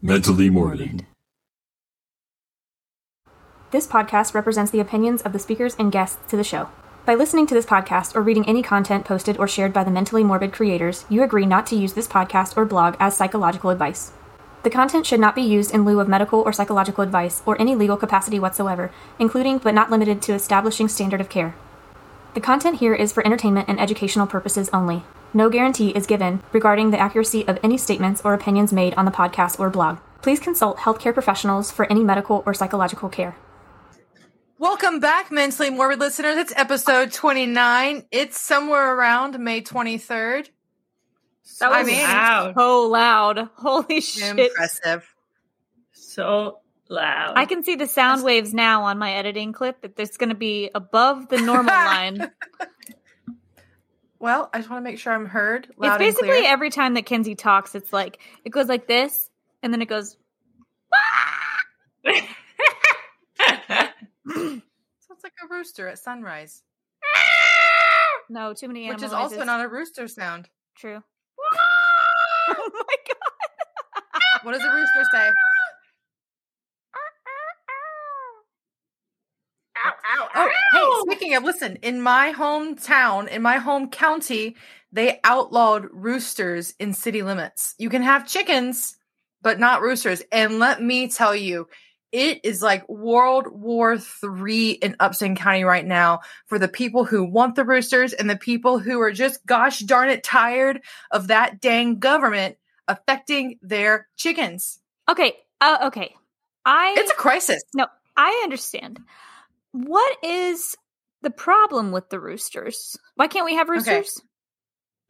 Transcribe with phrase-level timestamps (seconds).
[0.00, 1.06] Mentally morbid.
[3.70, 6.68] This podcast represents the opinions of the speakers and guests to the show.
[7.04, 10.24] By listening to this podcast or reading any content posted or shared by the Mentally
[10.24, 14.12] Morbid creators, you agree not to use this podcast or blog as psychological advice.
[14.62, 17.74] The content should not be used in lieu of medical or psychological advice or any
[17.74, 21.54] legal capacity whatsoever, including but not limited to establishing standard of care.
[22.38, 25.02] The content here is for entertainment and educational purposes only.
[25.34, 29.10] No guarantee is given regarding the accuracy of any statements or opinions made on the
[29.10, 29.98] podcast or blog.
[30.22, 33.36] Please consult healthcare professionals for any medical or psychological care.
[34.56, 36.36] Welcome back, mentally morbid listeners.
[36.36, 38.06] It's episode 29.
[38.12, 40.48] It's somewhere around May 23rd.
[41.58, 42.54] That I was mean, loud.
[42.56, 43.48] so loud.
[43.56, 44.38] Holy shit.
[44.38, 45.12] impressive.
[45.90, 47.32] So loud.
[47.36, 50.34] I can see the sound waves now on my editing clip that there's going to
[50.34, 52.30] be above the normal line.
[54.20, 57.34] Well, I just want to make sure I'm heard It's basically every time that Kinsey
[57.36, 59.30] talks, it's like it goes like this,
[59.62, 60.16] and then it goes.
[64.28, 64.62] Sounds
[65.22, 66.62] like a rooster at sunrise,
[68.30, 69.02] No, too many animals.
[69.02, 70.48] which is also not a rooster sound.
[70.76, 71.02] true.
[72.50, 74.02] oh my god!
[74.42, 75.30] What does a rooster say?
[80.38, 84.56] Oh, hey, speaking of, listen, in my hometown, in my home county,
[84.92, 87.74] they outlawed roosters in city limits.
[87.78, 88.96] You can have chickens,
[89.42, 90.22] but not roosters.
[90.32, 91.68] And let me tell you,
[92.10, 97.24] it is like World War Three in Upson County right now for the people who
[97.24, 100.80] want the roosters and the people who are just gosh darn it tired
[101.10, 104.78] of that dang government affecting their chickens.
[105.08, 106.14] Okay, uh, okay.
[106.64, 107.62] I It's a crisis.
[107.74, 107.86] no,
[108.16, 109.00] I understand.
[109.72, 110.76] What is
[111.22, 112.96] the problem with the roosters?
[113.16, 114.20] Why can't we have roosters?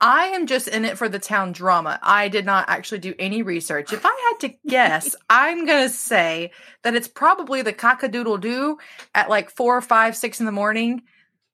[0.00, 1.98] I am just in it for the town drama.
[2.02, 3.92] I did not actually do any research.
[3.92, 6.52] If I had to guess, I'm going to say
[6.84, 8.78] that it's probably the cockadoodle doo
[9.14, 11.02] at like four or five, six in the morning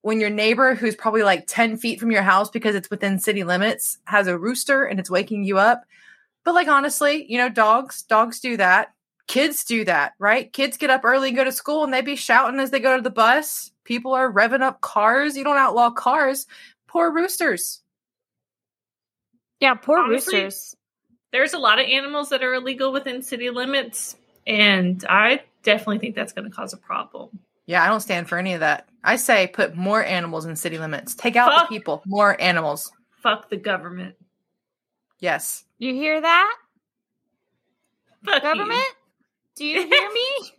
[0.02, 3.44] when your neighbor, who's probably like 10 feet from your house because it's within city
[3.44, 5.84] limits, has a rooster and it's waking you up.
[6.44, 8.92] But like, honestly, you know, dogs, dogs do that.
[9.26, 10.52] Kids do that, right?
[10.52, 12.96] Kids get up early and go to school and they be shouting as they go
[12.96, 13.72] to the bus.
[13.84, 15.36] People are revving up cars.
[15.36, 16.46] You don't outlaw cars.
[16.86, 17.82] Poor roosters.
[19.60, 20.76] Yeah, poor Honestly, roosters.
[21.32, 24.14] There's a lot of animals that are illegal within city limits,
[24.46, 27.40] and I definitely think that's going to cause a problem.
[27.66, 28.88] Yeah, I don't stand for any of that.
[29.02, 31.14] I say put more animals in city limits.
[31.14, 31.68] Take out Fuck.
[31.68, 32.02] the people.
[32.06, 32.92] More animals.
[33.22, 34.16] Fuck the government.
[35.18, 35.64] Yes.
[35.78, 36.56] You hear that,
[38.24, 38.82] Fuck you.
[39.56, 39.56] Government?
[39.56, 40.52] Do you hear me?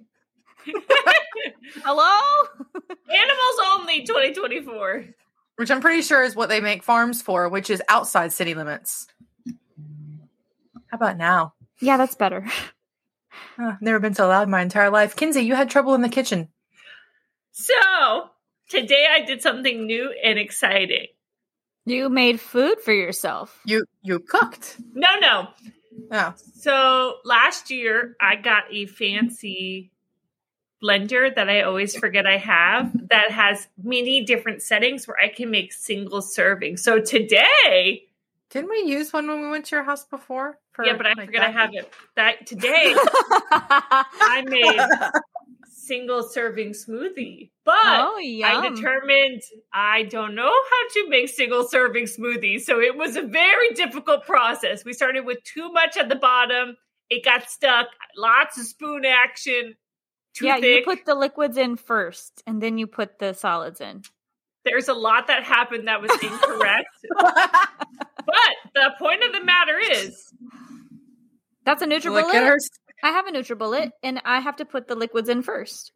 [1.84, 2.48] Hello?
[3.10, 5.06] Animals only 2024.
[5.58, 9.08] Which I'm pretty sure is what they make farms for, which is outside city limits.
[10.88, 11.54] How about now?
[11.80, 12.46] Yeah, that's better.
[13.58, 15.16] Huh, never been so loud in my entire life.
[15.16, 16.50] Kinsey, you had trouble in the kitchen.
[17.52, 18.30] So
[18.70, 21.08] today I did something new and exciting.
[21.86, 23.60] You made food for yourself.
[23.66, 24.78] You you cooked.
[24.94, 25.48] No, no.
[26.12, 26.34] Oh.
[26.54, 29.92] So last year I got a fancy
[30.84, 35.50] blender that I always forget I have that has many different settings where I can
[35.50, 36.78] make single serving.
[36.78, 38.06] So today,
[38.52, 40.60] Didn't we use one when we went to your house before?
[40.74, 41.92] For, yeah, but I like, forget I have it.
[42.16, 42.94] That today
[43.52, 44.80] I made
[45.86, 47.52] single serving smoothie.
[47.64, 49.42] But oh, I determined
[49.74, 52.62] I don't know how to make single serving smoothies.
[52.62, 54.86] So it was a very difficult process.
[54.86, 56.78] We started with too much at the bottom.
[57.10, 57.88] It got stuck.
[58.18, 59.76] Lots of spoon action.
[60.36, 64.02] Too yeah, you put the liquids in first, and then you put the solids in.
[64.66, 66.88] There's a lot that happened that was incorrect.
[67.18, 70.34] but the point of the matter is,
[71.64, 72.46] That's a Look at NutriBullet.
[72.48, 72.58] her.
[73.04, 75.92] I have a NutriBullet, and I have to put the liquids in first.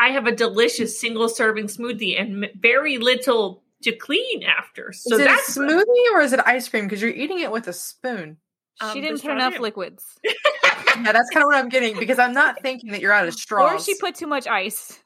[0.00, 4.92] I have a delicious single serving smoothie and very little to clean after.
[4.92, 6.84] So is it that's a smoothie or is it ice cream?
[6.86, 8.36] Because you're eating it with a spoon.
[8.80, 11.98] Um, she didn't this put enough Friday- liquids, Yeah, that's kind of what I'm getting
[11.98, 13.72] because I'm not thinking that you're out of straws.
[13.72, 14.98] or she put too much ice.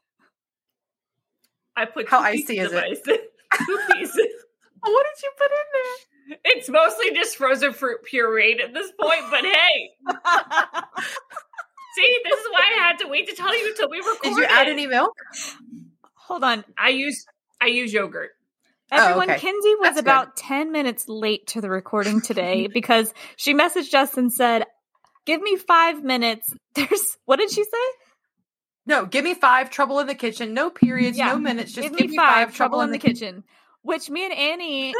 [1.77, 2.85] I put How two icy pieces is it?
[2.85, 3.01] ice.
[3.67, 4.27] two pieces.
[4.85, 6.12] What did you put in there?
[6.45, 9.91] It's mostly just frozen fruit pureed at this point, but hey,
[11.95, 14.23] see, this is why I had to wait to tell you until we recorded.
[14.23, 15.13] Did you add any milk?
[16.15, 17.25] Hold on, I use
[17.61, 18.31] I use yogurt.
[18.91, 19.31] everyone.
[19.31, 19.41] Oh, okay.
[19.41, 20.05] Kinsey was That's good.
[20.05, 24.65] about ten minutes late to the recording today because she messaged us and said,
[25.27, 27.87] "Give me five minutes." There's what did she say?
[28.87, 29.71] No, give me five.
[29.71, 30.55] Trouble in the kitchen.
[30.55, 31.17] No periods.
[31.19, 31.29] Yeah.
[31.29, 31.73] No minutes.
[31.73, 32.55] Just give me five.
[32.55, 33.45] Trouble in the kitchen.
[33.83, 34.93] which me and Annie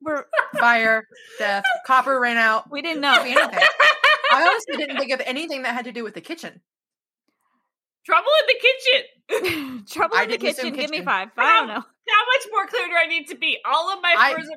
[0.00, 0.26] were
[0.58, 1.04] Fire,
[1.38, 2.70] death, copper ran out.
[2.70, 3.20] we didn't know.
[3.20, 3.38] anything.
[4.32, 6.60] I honestly didn't think of anything that had to do with the kitchen.
[8.06, 9.84] Trouble in the kitchen.
[9.90, 10.72] Trouble I in the didn't kitchen.
[10.74, 11.04] Give me kitchen.
[11.04, 11.28] five.
[11.36, 11.74] I don't know.
[11.74, 13.58] How much more clear do I need to be?
[13.66, 14.54] All of my I- frozen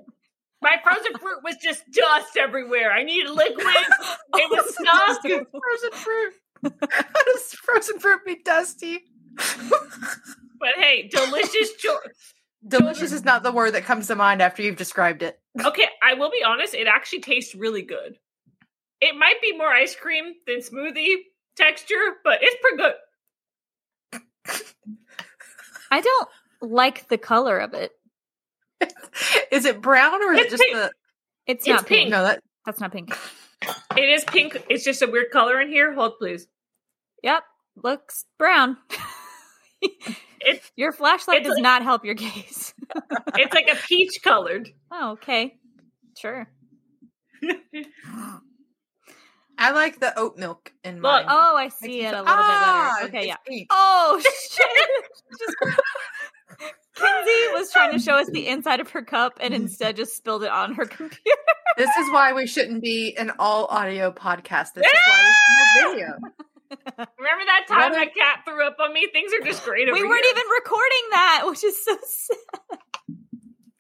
[0.64, 2.92] my frozen fruit was just dust everywhere.
[2.92, 3.66] I needed liquid.
[4.36, 5.22] It was stuck.
[5.22, 6.34] frozen fruit.
[6.64, 9.00] How does frozen fruit be dusty?
[9.38, 12.34] But hey, delicious choice.
[12.68, 15.40] Delicious is not the word that comes to mind after you've described it.
[15.66, 18.18] Okay, I will be honest, it actually tastes really good.
[19.02, 21.16] It might be more ice cream than smoothie
[21.58, 22.94] texture, but it's pretty good.
[25.92, 26.30] I don't
[26.62, 27.92] like the color of it.
[29.52, 30.76] Is it brown or is it It's just pink.
[30.76, 30.92] the?
[31.48, 32.00] It's, It's not pink.
[32.04, 32.10] pink.
[32.12, 33.14] No, that That's not pink.
[33.98, 34.58] It is pink.
[34.70, 35.94] It's just a weird color in here.
[35.94, 36.48] Hold please.
[37.24, 37.44] Yep,
[37.84, 38.78] looks brown.
[40.46, 42.74] It's your flashlight it's does like- not help your gaze.
[43.36, 44.70] it's like a peach colored.
[44.92, 45.56] oh, okay.
[46.18, 46.48] Sure.
[49.58, 51.26] I like the oat milk in Look, mine.
[51.28, 53.18] Oh, I see me it a little Ah, bit better.
[53.18, 53.36] Okay, yeah.
[53.48, 53.68] pink.
[53.70, 54.68] Oh shit!
[55.40, 55.56] Just-
[56.96, 60.44] Kinsey was trying to show us the inside of her cup and instead just spilled
[60.44, 61.38] it on her computer.
[61.78, 64.74] This is why we shouldn't be an all audio podcast.
[64.76, 66.18] This is why we should have video.
[66.98, 69.08] Remember that time What my cat threw up on me?
[69.12, 70.34] Things are just great over we weren't here.
[70.36, 72.38] even recording that, which is so sad.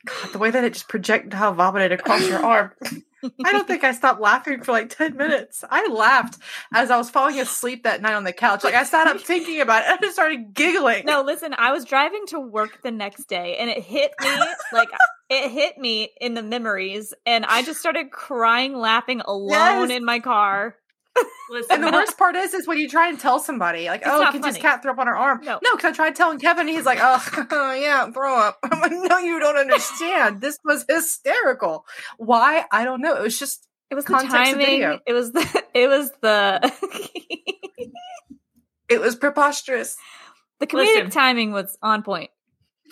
[0.05, 2.71] God, the way that it just projectile vomited across your arm.
[3.45, 5.63] I don't think I stopped laughing for like 10 minutes.
[5.69, 6.39] I laughed
[6.73, 8.63] as I was falling asleep that night on the couch.
[8.63, 11.05] Like I sat up thinking about it and I just started giggling.
[11.05, 14.29] No, listen, I was driving to work the next day and it hit me
[14.73, 14.89] like
[15.29, 19.91] it hit me in the memories and I just started crying laughing alone Yes.
[19.91, 20.75] in my car.
[21.50, 24.10] Listen, And the worst part is, is when you try and tell somebody, like, It's
[24.10, 25.60] "Oh, can this cat throw up on her arm?" No.
[25.62, 29.18] no, because I tried telling Kevin, he's like, "Oh, yeah, throw up." I'm like, "No,
[29.18, 30.40] you don't understand.
[30.40, 31.86] this was hysterical.
[32.18, 32.63] Why?
[32.72, 33.16] I don't know.
[33.18, 34.66] It was just It was the Context of timing.
[34.66, 35.00] video.
[35.06, 36.72] It was the it was the
[38.90, 39.98] it was preposterous.
[40.60, 41.10] the comedic Listen.
[41.10, 42.30] timing was on point.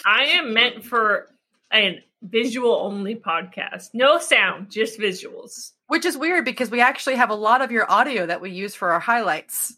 [0.06, 1.28] I am meant for
[1.74, 3.90] a visual only podcast.
[3.94, 5.72] No sound, just visuals.
[5.90, 8.74] Which is weird because we actually have a lot of your audio that we use
[8.76, 9.76] for our highlights.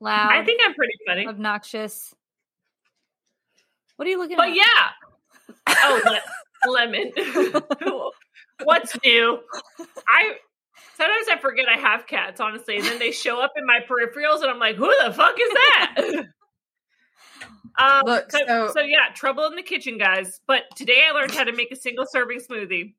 [0.00, 1.26] Loud, I think I'm pretty funny.
[1.28, 2.12] obnoxious.
[3.96, 4.38] What are you looking at?
[4.38, 4.56] But at?
[4.56, 4.90] yeah.
[5.84, 6.18] Oh,
[6.66, 7.12] le- lemon.
[8.64, 9.38] What's new?
[10.08, 10.32] I
[10.96, 14.40] sometimes I forget I have cats, honestly, and then they show up in my peripherals,
[14.42, 16.24] and I'm like, "Who the fuck is that?"
[17.78, 20.40] um, Look, so, so- so yeah, trouble in the kitchen, guys.
[20.48, 22.94] But today I learned how to make a single serving smoothie.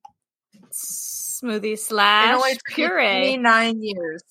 [1.44, 3.38] Smoothie It slash only took me puree.
[3.38, 4.24] nine years.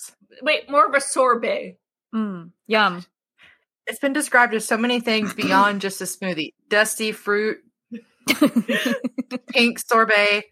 [0.43, 1.79] Wait, more of a sorbet.
[2.15, 3.05] Mm, yum.
[3.87, 6.55] It's been described as so many things beyond just a smoothie.
[6.69, 7.59] Dusty fruit,
[9.49, 10.45] pink sorbet.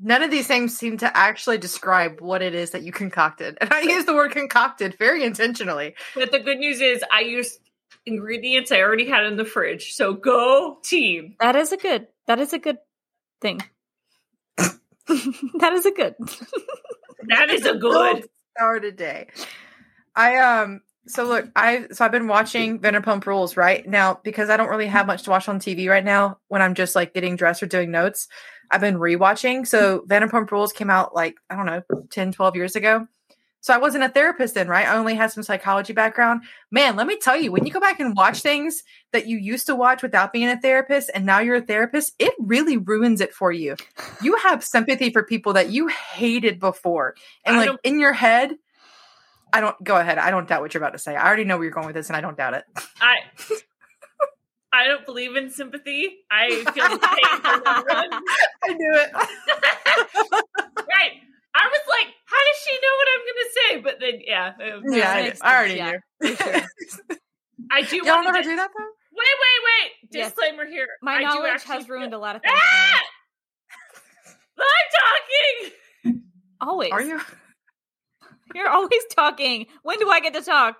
[0.00, 3.58] None of these things seem to actually describe what it is that you concocted.
[3.60, 5.94] And I use the word concocted very intentionally.
[6.14, 7.58] But the good news is I used
[8.06, 9.94] ingredients I already had in the fridge.
[9.94, 11.34] So go team.
[11.40, 12.06] that is a good.
[12.28, 12.78] That is a good
[13.40, 13.60] thing.
[15.58, 16.14] that is a good.
[17.28, 18.28] That is a good.
[18.60, 19.28] hour today.
[20.14, 24.56] I um so look, I so I've been watching Vanderpump Rules right now because I
[24.56, 27.36] don't really have much to watch on TV right now when I'm just like getting
[27.36, 28.28] dressed or doing notes.
[28.70, 29.66] I've been rewatching.
[29.66, 33.06] So Vanderpump Rules came out like I don't know 10 12 years ago.
[33.60, 34.86] So I wasn't a therapist then, right?
[34.86, 36.42] I only had some psychology background.
[36.70, 39.66] Man, let me tell you, when you go back and watch things that you used
[39.66, 43.34] to watch without being a therapist and now you're a therapist, it really ruins it
[43.34, 43.76] for you.
[44.22, 47.14] You have sympathy for people that you hated before.
[47.44, 48.52] And I like in your head,
[49.52, 50.18] I don't go ahead.
[50.18, 51.16] I don't doubt what you're about to say.
[51.16, 52.64] I already know where you're going with this and I don't doubt it.
[53.00, 53.16] I
[54.72, 56.18] I don't believe in sympathy.
[56.30, 58.22] I feel the pain for no one.
[58.62, 59.10] I knew it.
[60.78, 61.20] Right.
[61.58, 63.70] I was like, how does she know what I'm gonna say?
[63.82, 64.52] But then yeah.
[64.60, 66.36] uh, yeah, I, makes I already sense, knew.
[66.36, 66.62] sure.
[67.70, 68.84] I do Y'all want never to do that though?
[69.12, 69.92] wait, wait, wait.
[70.12, 70.30] Yes.
[70.30, 70.86] Disclaimer here.
[71.02, 72.54] My I knowledge has ruined a lot of things.
[72.56, 73.00] Ah!
[74.60, 76.22] I'm talking.
[76.60, 76.92] Always.
[76.92, 77.20] Are you?
[78.54, 79.66] You're always talking.
[79.82, 80.76] When do I get to talk?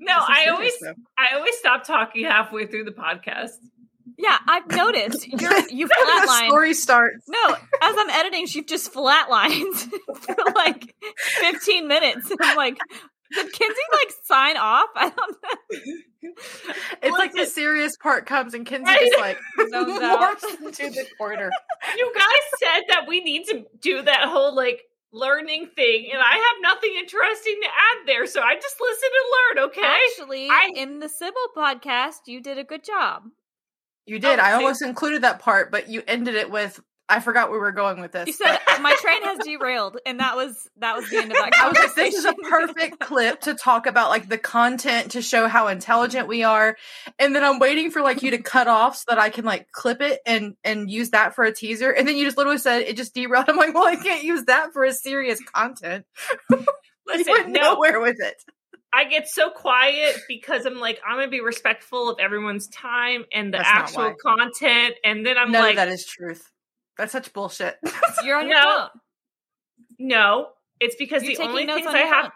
[0.00, 0.94] No, I always though.
[1.18, 3.50] I always stop talking halfway through the podcast.
[4.18, 5.26] Yeah, I've noticed.
[5.28, 5.94] You're you the
[6.26, 6.48] flatline.
[6.48, 7.24] story starts.
[7.28, 9.76] No, as I'm editing, she just flatlines
[10.20, 10.94] for like
[11.40, 12.30] 15 minutes.
[12.40, 12.78] I'm like,
[13.32, 14.88] did Kinsey like sign off?
[14.96, 15.78] I don't know.
[17.02, 17.54] It's like the Listen.
[17.54, 19.06] serious part comes and Kinsey Right.
[19.08, 19.38] just like
[19.70, 21.50] Zones morphs into the corner.
[21.96, 24.82] You guys said that we need to do that whole like
[25.12, 29.62] learning thing, and I have nothing interesting to add there, so I just listen and
[29.62, 29.68] learn.
[29.70, 29.94] Okay.
[30.10, 33.22] Actually, I- in the Sybil podcast, you did a good job.
[34.08, 34.38] You did.
[34.38, 37.62] Oh, I almost included that part, but you ended it with I forgot where we
[37.62, 38.26] were going with this.
[38.26, 41.52] You said my train has derailed, and that was that was the end of that
[41.60, 45.22] I was like, this is a perfect clip to talk about like the content to
[45.22, 46.76] show how intelligent we are.
[47.18, 49.72] And then I'm waiting for like you to cut off so that I can like
[49.72, 51.90] clip it and and use that for a teaser.
[51.90, 53.48] And then you just literally said it just derailed.
[53.48, 56.04] I'm like, well, I can't use that for a serious content.
[56.50, 56.66] you
[57.06, 58.36] Listen, went no, nowhere with it.
[58.92, 63.52] I get so quiet because I'm like, I'm gonna be respectful of everyone's time and
[63.52, 64.94] the That's actual content.
[65.04, 66.50] And then I'm None like, of that is truth.
[66.96, 67.76] That's such bullshit.
[68.24, 68.88] You're on your No.
[68.90, 69.00] phone.
[69.98, 70.48] no,
[70.80, 72.32] it's because You're the only things on I your have phone.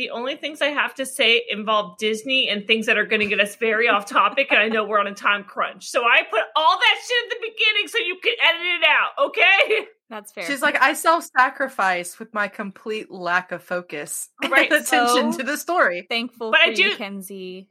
[0.00, 3.26] The only things I have to say involve Disney and things that are going to
[3.26, 5.90] get us very off topic, and I know we're on a time crunch.
[5.90, 9.26] So I put all that shit at the beginning so you can edit it out,
[9.26, 9.86] okay?
[10.08, 10.46] That's fair.
[10.46, 15.38] She's like, I self sacrifice with my complete lack of focus Right, and attention so-
[15.40, 16.06] to the story.
[16.08, 17.68] thankful But for I you, do- Kinsey.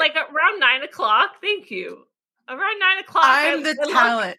[0.00, 1.30] Like around nine o'clock.
[1.40, 2.06] Thank you.
[2.48, 4.38] Around nine o'clock, I- I'm the I look- talent.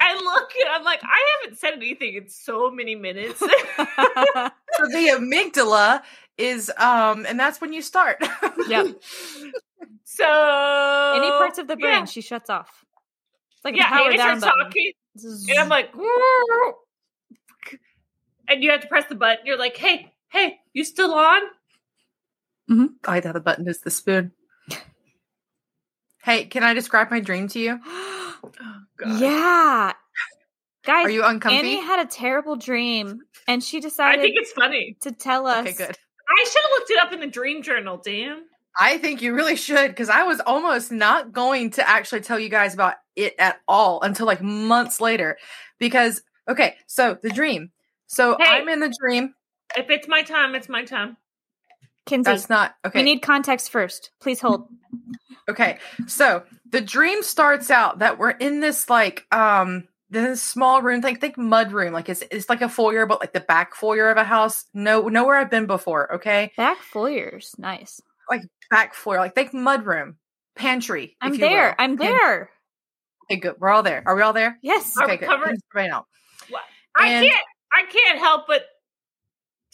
[0.00, 3.42] I look and I'm like, I haven't said anything in so many minutes.
[4.78, 6.00] So the amygdala
[6.40, 8.18] is um and that's when you start.
[8.68, 8.86] yep.
[10.04, 12.04] so Any parts of the brain, yeah.
[12.04, 12.84] she shuts off.
[13.56, 14.64] It's like yeah, power down button.
[14.64, 14.92] talking,
[15.50, 15.90] and I'm like,
[18.48, 19.44] and you have to press the button.
[19.44, 21.42] You're like, hey, hey, you still on?
[23.04, 24.32] I thought the button is the spoon.
[26.22, 27.80] Hey, can I describe my dream to you?
[29.18, 29.92] yeah,
[30.84, 31.06] guys.
[31.06, 31.56] Are you uncomfy?
[31.56, 34.20] Annie had a terrible dream, and she decided.
[34.20, 34.96] I think it's funny.
[35.00, 35.66] to tell us.
[35.66, 35.96] okay, good.
[36.30, 38.00] I should have looked it up in the dream journal.
[38.02, 38.44] Damn.
[38.78, 42.48] I think you really should because I was almost not going to actually tell you
[42.48, 45.38] guys about it at all until like months later.
[45.78, 47.72] Because okay, so the dream.
[48.06, 48.46] So Hey.
[48.48, 49.34] I'm in the dream.
[49.76, 51.16] If it's my time, it's my time.
[52.06, 53.00] Kinsey, That's not okay.
[53.00, 54.10] we need context first.
[54.20, 54.68] Please hold.
[55.48, 61.00] Okay, so the dream starts out that we're in this like um this small room,
[61.00, 64.10] like think mud room, like it's it's like a foyer, but like the back foyer
[64.10, 64.64] of a house.
[64.74, 66.14] No, nowhere I've been before.
[66.16, 68.00] Okay, Back foyers, nice.
[68.28, 70.16] Like back foyer, like think mud room,
[70.56, 71.16] pantry.
[71.20, 71.68] I'm if you there.
[71.68, 71.74] will.
[71.78, 72.50] I'm Pan- there.
[73.30, 73.54] Okay, good.
[73.58, 74.02] We're all there.
[74.06, 74.58] Are we all there?
[74.62, 74.94] Yes.
[75.00, 75.28] Okay, good.
[75.28, 75.56] covered?
[75.74, 76.06] Right now.
[76.96, 77.44] I And- can't.
[77.72, 78.64] I can't help but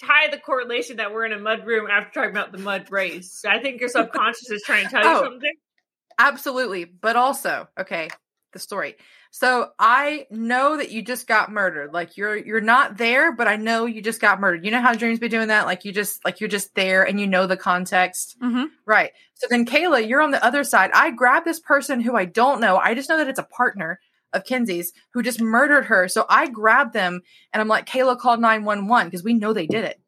[0.05, 3.43] tie the correlation that we're in a mud room after talking about the mud race.
[3.49, 5.25] I think your subconscious is trying to tell you Oh.
[5.25, 5.53] something.
[6.19, 6.85] Absolutely.
[6.85, 8.09] But also, okay,
[8.53, 8.97] the story.
[9.39, 11.93] So I know that you just got murdered.
[11.93, 14.65] Like you're you're not there, but I know you just got murdered.
[14.65, 15.67] You know how dreams be doing that?
[15.67, 18.41] Like you just like you're just there and you know the context.
[18.41, 18.69] Mhm.
[18.87, 19.11] Right.
[19.35, 20.91] So then Kayla, you're on the other side.
[20.95, 22.79] I grab this person who I don't know.
[22.79, 24.01] I just know that it's a partner
[24.33, 26.09] of Kinsey's who just murdered her.
[26.09, 27.21] So I grab them
[27.53, 30.01] and I'm like, Kayla called 911 because we know they did it.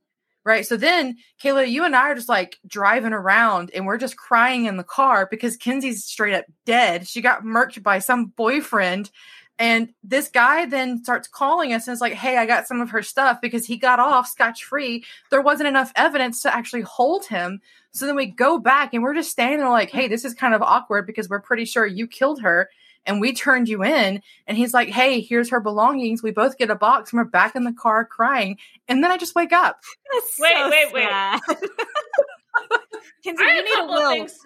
[0.49, 0.67] Right.
[0.67, 4.65] So then, Kayla, you and I are just like driving around and we're just crying
[4.65, 7.07] in the car because Kinsey's straight up dead.
[7.07, 9.11] She got murked by some boyfriend.
[9.59, 12.89] And this guy then starts calling us and is like, Hey, I got some of
[12.93, 15.05] her stuff because he got off scotch free.
[15.31, 17.61] There wasn't enough evidence to actually hold him.
[17.91, 20.55] So then we go back and we're just standing there like, Hey, this is kind
[20.55, 22.71] of awkward because we're pretty sure you killed her
[23.07, 24.23] and we turned you in.
[24.47, 26.23] And he's like, Hey, here's her belongings.
[26.23, 28.59] We both get a box and we're back in the car crying.
[28.89, 29.81] And then I just wake up.
[30.13, 31.09] That's Wait, so wait, wait.
[31.09, 31.41] sad.
[33.25, 34.13] Kinsey, I you need a couple will.
[34.15, 34.39] things-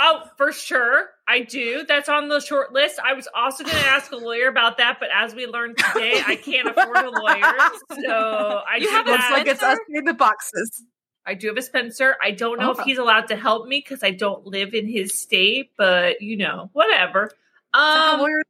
[0.00, 1.84] Oh, for sure, I do.
[1.86, 2.98] That's on the short list.
[3.04, 6.20] I was also going to ask a lawyer about that, but as we learned today,
[6.26, 7.70] I can't afford a lawyer,
[8.04, 9.32] so I You have Looks that.
[9.32, 10.82] like it's us in the boxes.
[11.26, 12.16] I do have a Spencer.
[12.22, 12.78] I don't know Oh.
[12.80, 16.36] if he's allowed to help me because I don't live in his state, but you
[16.36, 17.30] know, whatever.
[17.72, 18.42] Um,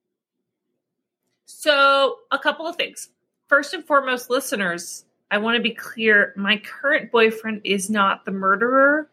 [1.47, 3.09] so a couple of things.
[3.49, 8.33] First and foremost, listeners, I want to be clear: my current boyfriend is not the
[8.33, 9.09] murderer.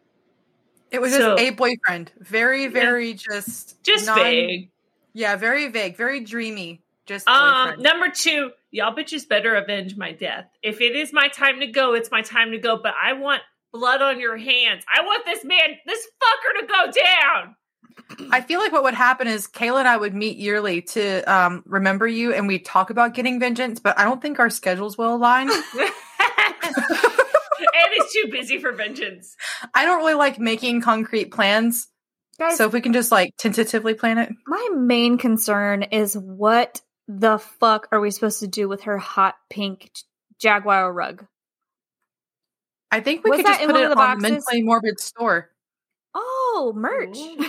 [0.90, 2.12] It was So- just a boyfriend.
[2.18, 4.70] Very, very just Just non- vague.
[5.14, 6.82] Yeah, very vague, very dreamy.
[7.06, 10.46] Just Um, number two, y'all bitches better avenge my death.
[10.62, 12.76] If it is my time to go, it's my time to go.
[12.76, 13.42] But I want
[13.72, 14.84] blood on your hands.
[14.92, 17.56] I want this man, this fucker, to go down.
[18.30, 21.62] I feel like what would happen is Kayla and I would meet yearly to um,
[21.66, 23.80] remember you, and we talk about getting vengeance.
[23.80, 25.50] But I don't think our schedules will align.
[27.62, 29.36] And Annie's too busy for vengeance.
[29.74, 31.88] I don't really like making concrete plans.
[32.38, 36.80] Guys, So if we can just like tentatively plan it, my main concern is what
[37.08, 39.90] the fuck are we supposed to do with her hot pink
[40.38, 41.26] Jaguar rug?
[42.92, 44.22] I think we Was could just put it of the on boxes?
[44.30, 45.50] mentally morbid store.
[46.14, 47.16] Oh, merch.
[47.18, 47.48] Oh.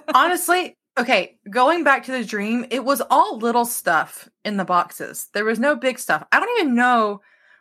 [0.14, 5.28] Honestly, okay, going back to the dream, it was all little stuff in the boxes.
[5.34, 6.26] There was no big stuff.
[6.32, 7.20] I don't even know,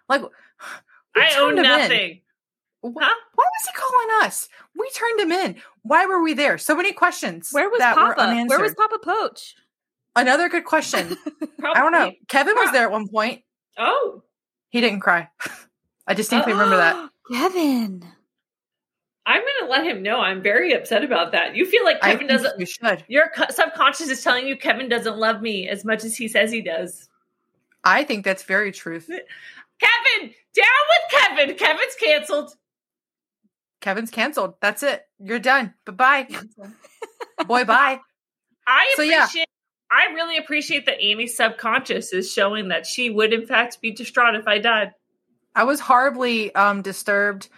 [0.09, 0.21] like,
[1.15, 1.79] I own turned 'em in?
[1.81, 2.21] nothing.
[2.83, 2.91] Huh?
[3.35, 4.47] Why was he calling us?
[4.79, 5.55] We turned him in.
[5.81, 6.57] Why were we there?
[6.57, 7.49] So many questions.
[7.51, 8.45] Where was that were Papa?
[8.47, 9.55] Where was Papa Poach?
[10.15, 11.17] Another good question.
[11.61, 12.13] I don't know.
[12.29, 13.41] Kevin was there at one point.
[13.77, 14.23] Oh,
[14.69, 15.29] He didn't cry.
[16.07, 17.09] I distinctly remember that.
[17.31, 18.05] Kevin.
[19.25, 20.19] I'm going to let him know.
[20.21, 21.53] I'm very upset about that.
[21.55, 22.59] You feel like Kevin think doesn't.
[22.59, 23.03] you should.
[23.09, 26.61] Your subconscious is telling you Kevin doesn't love me as much as he says he
[26.61, 27.09] does.
[27.83, 29.07] I think that's very truth.
[29.79, 31.55] Kevin, down with Kevin.
[31.57, 32.51] Kevin's canceled.
[33.81, 34.55] Kevin's canceled.
[34.61, 35.05] That's it.
[35.19, 35.73] You're done.
[35.85, 36.27] Bye bye.
[37.47, 37.99] Boy, bye.
[38.65, 39.25] I So, yeah.
[39.25, 39.47] appreciate.
[39.91, 44.35] I really appreciate that Amy's subconscious is showing that she would, in fact, be distraught
[44.35, 44.91] if I died.
[45.57, 47.49] I was horribly um disturbed.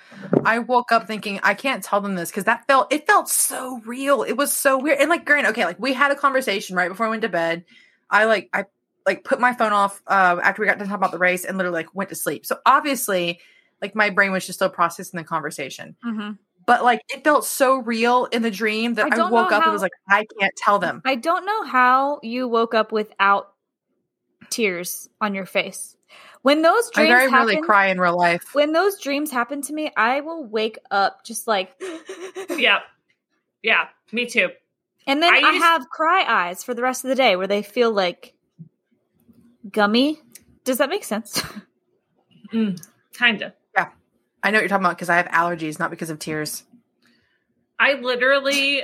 [0.45, 3.81] I woke up thinking I can't tell them this because that felt it felt so
[3.85, 4.23] real.
[4.23, 4.99] It was so weird.
[4.99, 7.65] And like granted, okay, like we had a conversation right before I went to bed.
[8.09, 8.65] I like I
[9.05, 11.57] like put my phone off uh, after we got to talk about the race and
[11.57, 12.45] literally like went to sleep.
[12.45, 13.41] So obviously,
[13.81, 15.97] like my brain was just still processing the conversation.
[16.05, 16.31] Mm-hmm.
[16.65, 19.69] But like it felt so real in the dream that I I, woke up how-
[19.69, 21.01] and was like, I can't tell them.
[21.03, 23.51] I don't know how you woke up without
[24.49, 25.97] tears on your face.
[26.41, 28.43] When those dreams I dreams very happen, rarely cry in real life.
[28.53, 31.73] when those dreams happen to me, I will wake up just like,
[32.57, 32.79] Yeah,
[33.61, 34.49] yeah, me too.
[35.07, 37.47] and then I I, used- have cry eyes for the rest of the day where
[37.47, 38.33] they feel like
[39.71, 40.19] gummy.
[40.63, 41.41] Does that make sense?
[42.51, 42.71] Hmm,
[43.13, 43.53] kinda.
[43.75, 43.89] Yeah.
[44.41, 46.63] I know what you're talking about because I have allergies, not because of tears.
[47.77, 48.81] I literally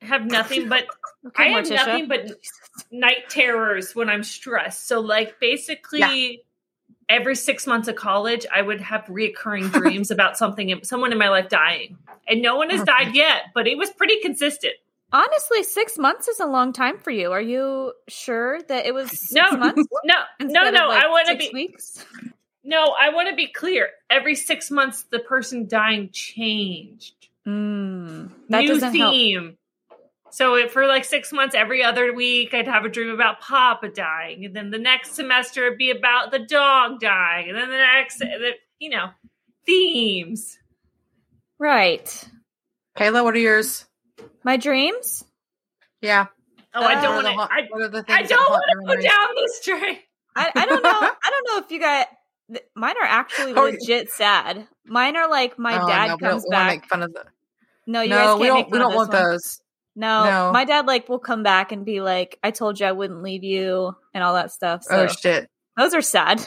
[0.00, 0.84] have nothing but
[1.36, 1.74] I have Morticia.
[1.86, 2.30] nothing but
[2.92, 4.86] night terrors when I'm stressed.
[4.86, 6.44] So, like, basically,
[7.10, 11.28] every six months of college, I would have reoccurring dreams about something, someone in my
[11.28, 13.42] life dying, and no one has died yet.
[13.54, 14.74] But it was pretty consistent.
[15.12, 17.32] Honestly, six months is a long time for you.
[17.32, 19.82] Are you sure that it was six No, months?
[20.04, 20.88] no, no, no.
[20.88, 22.06] like, I want to be weeks.
[22.62, 22.94] no.
[22.98, 23.88] I want to be clear.
[24.08, 27.14] Every six months, the person dying changed.
[27.44, 29.14] Mm, that New doesn't help.
[30.30, 30.36] Theme.
[30.36, 33.88] So it, for like six months, every other week, I'd have a dream about Papa
[33.88, 37.76] dying, and then the next semester it'd be about the dog dying, and then the
[37.76, 39.10] next, the, you know,
[39.66, 40.58] themes.
[41.58, 42.28] Right.
[42.96, 43.86] Kayla, what are yours?
[44.44, 45.24] My dreams.
[46.00, 46.26] Yeah.
[46.74, 47.32] Oh, I Uh, don't want to.
[47.34, 49.04] haunt- I, what are the I don't want to go memories?
[49.04, 49.98] down this train.
[50.36, 50.90] I, I don't know.
[50.92, 52.08] I don't know if you got
[52.74, 54.66] mine are actually Oh, legit sad.
[54.86, 56.68] Mine are like my Oh, dad no, we don't comes back.
[56.70, 57.24] Make fun of the-
[57.86, 58.62] no, you no, guys can't we don't.
[58.62, 59.22] fun We don't this want one.
[59.22, 59.60] those.
[59.96, 60.52] No, No.
[60.52, 63.42] my dad like will come back and be like, "I told you I wouldn't leave
[63.44, 64.84] you" and all that stuff.
[64.84, 65.48] So Oh shit!
[65.76, 66.40] those are sad.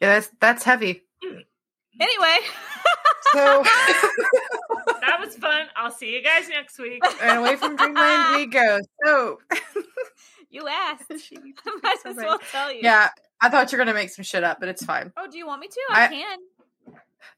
[0.00, 1.02] Yeah, that's that's heavy.
[2.00, 2.38] Anyway,
[3.32, 3.62] So,
[5.00, 5.66] That was fun.
[5.76, 7.02] I'll see you guys next week.
[7.22, 8.80] and away from Dreamland we go.
[9.04, 9.38] So,
[10.50, 11.04] you asked.
[11.10, 11.38] I
[11.82, 12.80] might as well tell you.
[12.82, 15.12] yeah, I thought you were gonna make some shit up, but it's fine.
[15.16, 15.80] Oh, do you want me to?
[15.90, 16.38] I, I- can.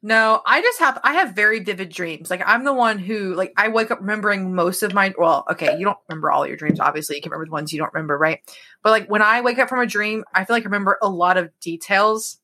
[0.03, 2.31] No, I just have I have very vivid dreams.
[2.31, 5.77] Like I'm the one who like I wake up remembering most of my well, okay,
[5.79, 7.17] you don't remember all your dreams, obviously.
[7.17, 8.41] You can remember the ones you don't remember, right?
[8.83, 11.09] But like when I wake up from a dream, I feel like I remember a
[11.09, 12.39] lot of details.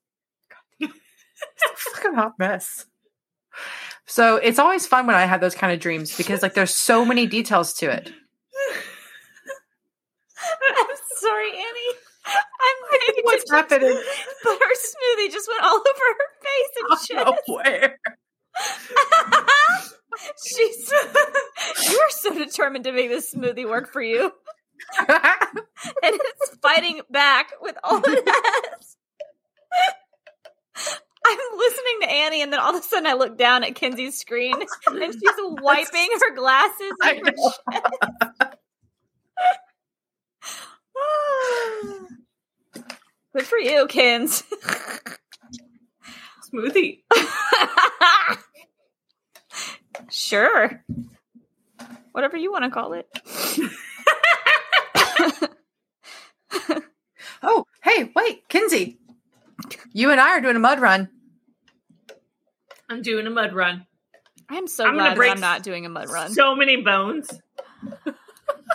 [0.80, 2.86] it's a fucking hot mess.
[4.06, 7.04] So it's always fun when I have those kind of dreams because like there's so
[7.04, 8.10] many details to it.
[10.78, 11.98] I'm sorry, Annie.
[12.26, 13.90] I'm paying What's happening?
[14.44, 17.26] But her smoothie just went all over her face and shit.
[17.28, 17.98] Of nowhere.
[20.46, 20.92] She's
[21.90, 24.30] you are so determined to make this smoothie work for you.
[24.98, 25.08] And
[26.02, 28.96] it's fighting back with all it has.
[31.24, 34.18] I'm listening to Annie, and then all of a sudden I look down at Kinsey's
[34.18, 34.68] screen, and
[35.14, 36.92] she's wiping her glasses.
[37.02, 37.52] I And her know.
[37.72, 37.84] shit.
[43.34, 44.42] Good for you, Kins.
[46.52, 47.02] Smoothie.
[50.10, 50.84] sure.
[52.12, 53.08] Whatever you want to call it.
[57.42, 58.98] oh, hey, wait, Kinsey.
[59.92, 61.08] You and I are doing a mud run.
[62.88, 63.86] I'm doing a mud run.
[64.50, 66.34] I'm so I'm gonna glad break that I'm not doing a mud run.
[66.34, 67.30] So many bones.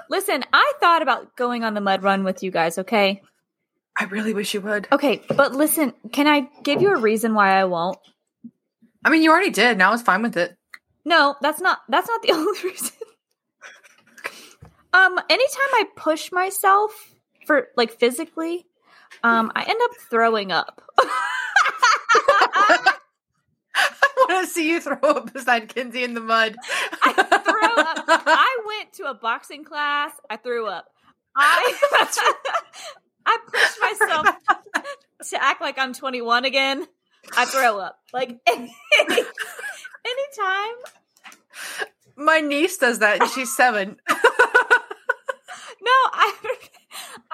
[0.10, 3.22] Listen, I thought about going on the mud run with you guys, okay?
[4.00, 4.88] I really wish you would.
[4.92, 7.98] Okay, but listen, can I give you a reason why I won't?
[9.04, 9.78] I mean, you already did.
[9.78, 10.56] Now I was fine with it.
[11.06, 12.92] No, that's not that's not the only reason.
[14.94, 16.92] um anytime I push myself
[17.46, 18.66] for like physically,
[19.24, 20.82] um I end up throwing up.
[24.30, 26.56] I want to see you throw up beside Kinsey in the mud.
[27.04, 28.06] I throw up.
[28.08, 30.12] I went to a boxing class.
[30.30, 30.86] I threw up.
[31.36, 31.74] I
[33.26, 34.28] I pushed myself
[35.30, 36.88] to act like I'm 21 again.
[37.36, 38.00] I throw up.
[38.14, 40.76] Like any, anytime.
[42.16, 43.98] My niece does that, and she's seven.
[45.80, 46.34] No, I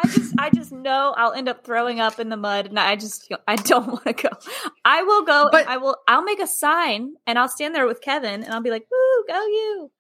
[0.04, 2.96] I just I just know I'll end up throwing up in the mud and I
[2.96, 4.30] just I don't want to go.
[4.84, 7.88] I will go But- and I will I'll make a sign and I'll stand there
[7.88, 9.92] with Kevin and I'll be like, "Woo, go you."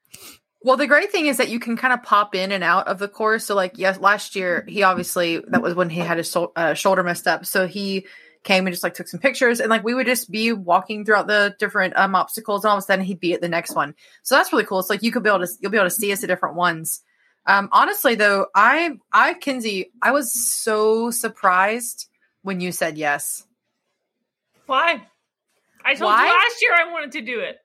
[0.65, 2.97] Well, the great thing is that you can kind of pop in and out of
[2.97, 3.45] the course.
[3.45, 7.03] So, like, yes, last year he obviously that was when he had his uh, shoulder
[7.03, 7.45] messed up.
[7.45, 8.05] So he
[8.43, 11.27] came and just like took some pictures, and like we would just be walking throughout
[11.27, 13.93] the different um obstacles, and all of a sudden he'd be at the next one.
[14.23, 14.79] So that's really cool.
[14.79, 16.55] It's like you could be able to you'll be able to see us at different
[16.55, 17.01] ones.
[17.45, 22.07] Um, honestly, though, I I Kinsey, I was so surprised
[22.41, 23.45] when you said yes.
[24.65, 25.01] Why?
[25.83, 26.25] I told Why?
[26.25, 27.57] you last year I wanted to do it.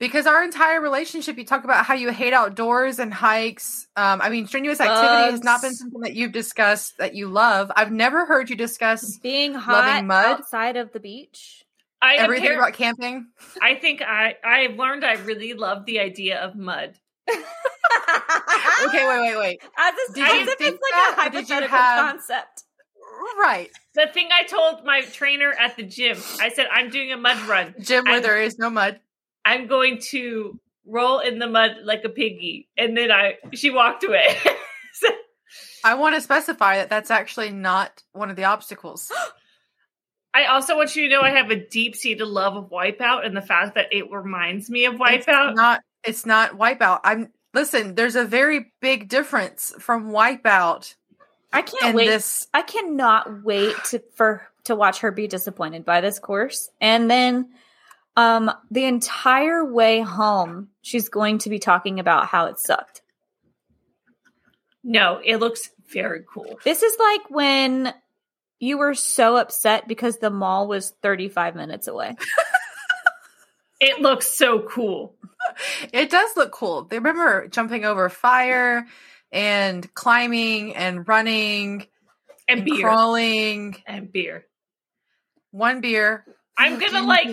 [0.00, 3.86] Because our entire relationship, you talk about how you hate outdoors and hikes.
[3.94, 7.70] Um, I mean, strenuous activity has not been something that you've discussed that you love.
[7.76, 10.26] I've never heard you discuss Being hot Loving mud?
[10.26, 11.64] outside of the beach.
[12.02, 13.28] I everything appar- about camping.
[13.62, 16.98] I think I I've learned I really love the idea of mud.
[17.28, 19.62] Okay, wait, wait, wait.
[19.78, 22.10] As, a, Did as if think it's like that, a or did you hypothetical have-
[22.10, 22.62] concept.
[23.38, 27.16] Right, The thing I told my trainer at the gym, I said I'm doing a
[27.16, 27.74] mud run.
[27.80, 29.00] Gym where I'm- there is no mud.
[29.44, 34.04] I'm going to roll in the mud like a piggy, and then I she walked
[34.04, 34.36] away.
[34.94, 35.08] So-
[35.84, 39.10] I want to specify that that's actually not one of the obstacles.
[40.34, 43.36] I also want you to know I have a deep seated love of Wipeout, and
[43.36, 45.54] the fact that it reminds me of It's Wipeout.
[45.54, 45.80] not.
[46.04, 47.00] It's not wipeout.
[47.04, 47.94] I'm listen.
[47.94, 50.94] There's a very big difference from wipeout
[51.52, 52.06] I can't and wait.
[52.06, 52.46] this.
[52.52, 56.70] I cannot wait to, for to watch her be disappointed by this course.
[56.80, 57.50] And then
[58.16, 63.02] um the entire way home, she's going to be talking about how it sucked.
[64.82, 66.58] no, it looks very cool.
[66.64, 67.94] This is like when
[68.58, 72.16] you were so upset because the mall was 35 minutes away.
[73.80, 75.14] It looks so cool.
[75.92, 76.84] It does look cool.
[76.84, 78.86] They remember jumping over fire
[79.32, 81.86] and climbing and running
[82.48, 82.82] And, and beer.
[82.82, 83.76] crawling.
[83.86, 84.46] And beer.
[85.50, 86.24] One beer.
[86.58, 87.26] I'm gonna like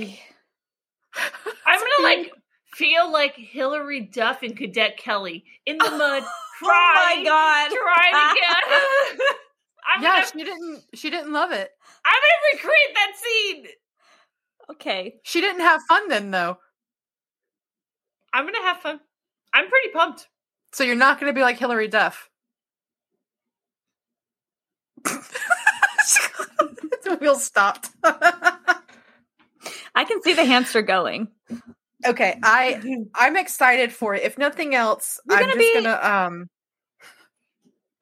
[1.65, 2.32] I'm gonna like
[2.76, 6.24] feel like Hilary Duff and Cadet Kelly in the mud,
[6.63, 7.71] Oh my crying, god.
[7.71, 9.28] trying again.
[9.95, 10.84] I'm yeah, gonna she didn't.
[10.93, 11.69] She didn't love it.
[12.06, 13.65] I'm gonna recreate that scene.
[14.71, 15.15] Okay.
[15.24, 16.58] She didn't have fun then, though.
[18.34, 19.00] I'm gonna have fun.
[19.54, 20.28] I'm pretty pumped.
[20.74, 22.30] So you're not going to be like Hilary Duff.
[25.04, 27.89] the wheel stopped.
[28.04, 31.28] I can see the hamster going.
[32.06, 34.24] okay, I I'm excited for it.
[34.24, 36.50] If nothing else, You're I'm gonna just be- gonna um.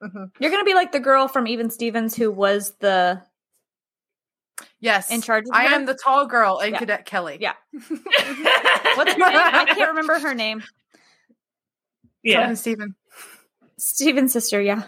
[0.40, 3.20] You're going to be like the girl from Even Stevens who was the
[4.80, 5.74] Yes, in charge of I her?
[5.74, 6.78] am the tall girl in Yeah.
[6.78, 7.38] Cadet Kelly.
[7.40, 7.52] Yeah.
[7.72, 9.38] What's her name?
[9.38, 10.62] I can't remember her name.
[12.22, 12.34] Yeah.
[12.36, 12.94] Jonathan Steven.
[13.78, 14.82] Steven's sister, yeah.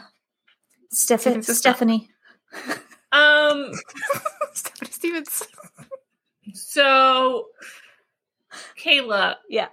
[0.91, 1.71] Steph- Steven's sister.
[1.71, 2.09] Stephanie.
[3.15, 3.73] Um.
[4.55, 5.43] Stephanie Stevens.
[6.55, 7.49] So,
[8.83, 9.69] Kayla, Yeah.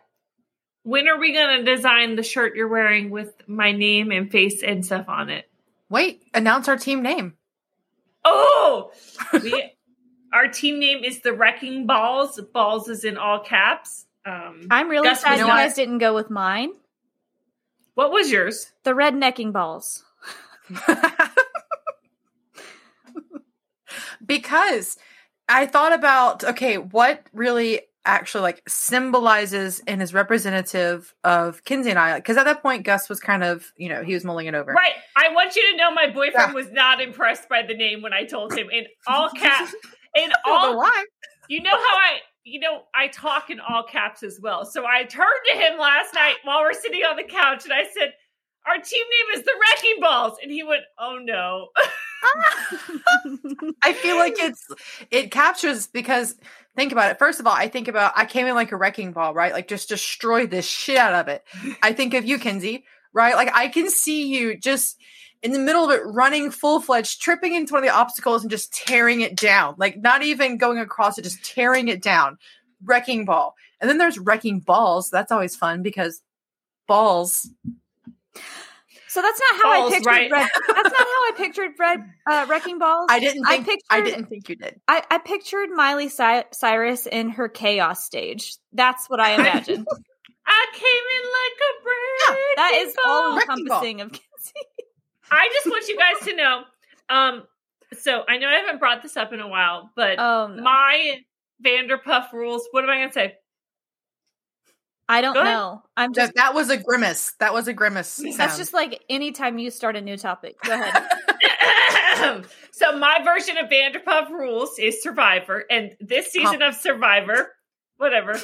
[0.83, 4.85] when are we gonna design the shirt you're wearing with my name and face and
[4.85, 5.49] stuff on it?
[5.89, 7.35] Wait, announce our team name.
[8.25, 8.91] Oh,
[9.41, 9.71] we,
[10.34, 12.39] our team name is the Wrecking Balls.
[12.54, 14.06] Balls is in all caps.
[14.26, 16.72] Um, I'm really Gus sad you guys didn't go with mine.
[17.96, 18.72] what was yours?
[18.84, 20.04] The rednecking balls.
[24.26, 24.98] because
[25.48, 32.00] I thought about okay, what really actually like symbolizes and is representative of Kinsey and
[32.00, 32.15] I?
[32.18, 34.74] Because at that point, Gus was kind of you know he was mulling it over.
[34.74, 34.94] Right.
[35.15, 36.54] I want you to know my boyfriend Yeah.
[36.54, 39.74] was not impressed by the name when I told him in all caps.
[40.15, 41.06] In I don't know all, why.
[41.48, 44.65] you know how I, you know, I talk in all caps as well.
[44.65, 47.84] So I turned to him last night while we're sitting on the couch, and I
[47.84, 48.13] said,
[48.67, 51.67] "Our team name is the Wrecking Balls," and he went, "Oh no."
[53.84, 54.67] I feel like it's
[55.12, 56.36] it captures because
[56.76, 57.19] think about it.
[57.19, 59.54] First of all, I think about I came in like a wrecking ball, right?
[59.54, 61.43] Like just destroy this shit out of it.
[61.82, 63.36] I think of you, Kinsey, right?
[63.36, 64.98] Like I can see you just
[65.41, 68.52] in the middle of it running full fledged, tripping into one of the obstacles and
[68.52, 69.75] just tearing it down.
[69.78, 72.38] Like not even going across it, just tearing it down.
[72.84, 73.56] Wrecking ball.
[73.82, 75.10] And then there's wrecking balls.
[75.10, 76.21] That's always fun because
[76.88, 77.49] balls.
[79.08, 80.32] So that's not how Balls, I pictured right?
[80.32, 80.49] red.
[80.67, 81.99] That's not how I pictured red
[82.30, 83.08] uh, wrecking balls.
[83.10, 84.80] I didn't I think I, pictured- didn't think you did.
[84.88, 88.56] I, I pictured Miley Cy- Cyrus in her chaos stage.
[88.71, 89.88] That's what I imagined.
[90.45, 92.56] I came in like a break.
[92.58, 94.67] that is all encompassing of Kinsey.
[95.32, 96.63] I just want you guys to know.
[97.10, 97.44] Um,
[97.98, 100.62] so I know I haven't brought this up in a while, but Oh no.
[100.62, 101.20] my
[101.65, 102.68] Vanderpump rules.
[102.72, 103.36] What am I going to say?
[105.08, 105.82] I don't know.
[105.98, 107.34] I'm just That, that was a grimace.
[107.39, 108.18] That was a grimace.
[108.18, 108.58] that's sound.
[108.58, 110.56] just like anytime you start a new topic.
[110.62, 111.10] Go ahead.
[112.72, 117.54] so my version of Vanderpump Rules is Survivor, and this season of Survivor,
[117.98, 118.39] whatever.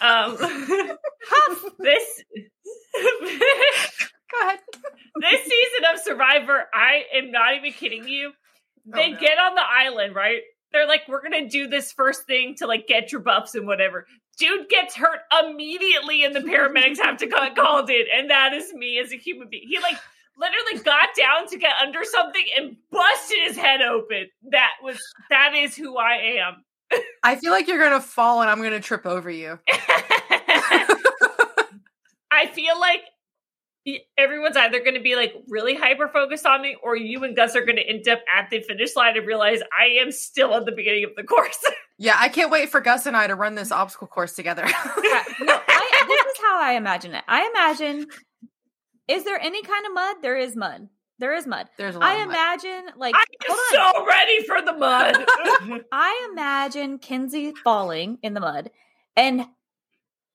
[0.00, 0.36] Um,
[1.78, 2.24] this
[4.30, 4.58] Go ahead.
[5.20, 8.32] this season of Survivor, I am not even kidding you.
[8.32, 9.18] Oh, they Oh, no.
[9.20, 10.40] get on the island, right?
[10.72, 14.06] They're like, we're gonna do this first thing to like get your buffs and whatever.
[14.38, 18.72] Dude gets hurt immediately, and the paramedics have to get called in, and that is
[18.72, 19.66] me as a human being.
[19.68, 19.96] He like
[20.38, 24.28] literally got down to get under something and busted his head open.
[24.50, 24.96] That was
[25.28, 26.64] that is who I am.
[27.22, 29.58] I feel like you're gonna fall and I'm gonna trip over you.
[32.30, 33.02] I feel like
[34.18, 37.56] everyone's either going to be like really hyper focused on me, or you and Gus
[37.56, 40.66] are going to end up at the finish line and realize I am still at
[40.66, 41.58] the beginning of the course.
[42.02, 44.62] Yeah, I can't wait for Gus and I to run this obstacle course together.
[44.64, 47.22] no, I, this is how I imagine it.
[47.28, 48.06] I imagine
[49.06, 50.16] is there any kind of mud?
[50.22, 50.88] There is mud.
[51.18, 51.68] There is mud.
[51.76, 52.34] There's a lot I of mud.
[52.34, 53.94] imagine like I'm hold on.
[54.02, 55.82] so ready for the mud.
[55.92, 58.70] I imagine Kinsey falling in the mud
[59.14, 59.44] and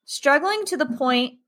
[0.06, 1.40] struggling to the point,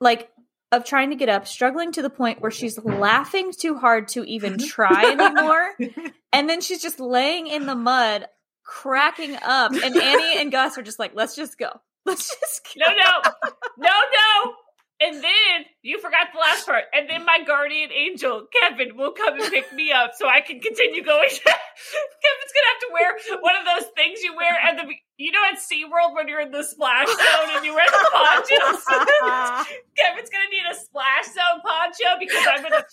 [0.00, 0.30] like,
[0.72, 4.24] of trying to get up, struggling to the point where she's laughing too hard to
[4.24, 5.70] even try anymore.
[6.32, 8.26] And then she's just laying in the mud,
[8.62, 9.72] cracking up.
[9.72, 11.70] And Annie and Gus are just like, let's just go.
[12.06, 12.86] Let's just go.
[12.86, 13.32] no, no,
[13.78, 14.52] no, no.
[15.00, 16.84] And then you forgot the last part.
[16.92, 20.60] And then my guardian angel, Kevin, will come and pick me up so I can
[20.60, 21.28] continue going.
[21.40, 23.10] Kevin's gonna have to wear
[23.40, 24.84] one of those things you wear at the
[25.16, 28.84] you know at SeaWorld when you're in the splash zone and you wear the ponchos.
[29.96, 32.84] Kevin's gonna need a splash zone poncho because I'm gonna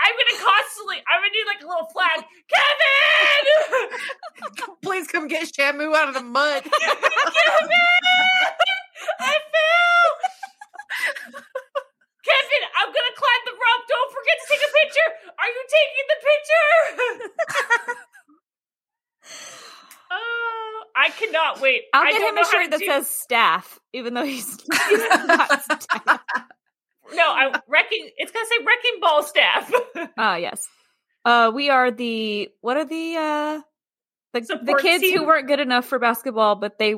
[0.00, 2.24] I'm gonna constantly I'm gonna need like a little flag.
[2.48, 3.98] Kevin
[4.82, 6.62] Please come get Shamu out of the mud.
[6.80, 7.70] Kevin!
[9.20, 10.08] I fell!
[12.24, 13.84] Kevin, I'm gonna climb the rope.
[13.86, 15.08] Don't forget to take a picture.
[15.36, 16.68] Are you taking the picture?
[20.12, 21.82] Oh, I cannot wait.
[21.94, 24.44] I'll I get don't him know a shirt that do- says staff, even though he's,
[24.88, 26.20] he's not staff.
[27.14, 27.32] no.
[27.32, 28.10] I'm wrecking.
[28.16, 29.72] It's gonna say wrecking ball staff.
[30.18, 30.66] Ah, yes.
[31.24, 33.60] Uh, we are the what are the uh
[34.32, 35.18] the the kids team?
[35.18, 36.96] who weren't good enough for basketball, but they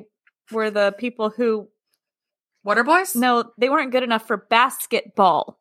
[0.51, 1.69] were the people who
[2.65, 3.15] Water boys?
[3.15, 5.59] no, they weren't good enough for basketball,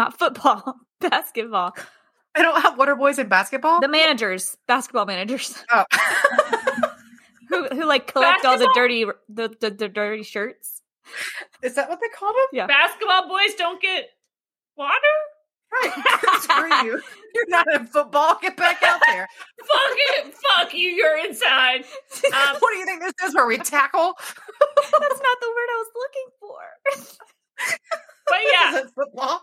[0.00, 1.74] not football, basketball.
[2.34, 3.80] I don't have water boys in basketball.
[3.80, 5.84] The managers, basketball managers, oh.
[7.48, 10.80] who who like collect all the dirty the, the the dirty shirts.
[11.62, 12.46] Is that what they call them?
[12.52, 12.66] Yeah.
[12.66, 14.10] Basketball boys don't get
[14.76, 14.94] water.
[15.72, 15.92] Right.
[16.40, 17.02] Screw you.
[17.34, 18.38] You're not in football.
[18.40, 19.28] Get back out there.
[19.58, 20.34] Fuck it.
[20.34, 20.88] Fuck you.
[20.88, 21.84] You're inside.
[22.24, 24.14] Um, what do you think this is where we tackle?
[24.16, 26.58] That's not the word I was looking for.
[28.30, 29.42] But yeah, Is it football?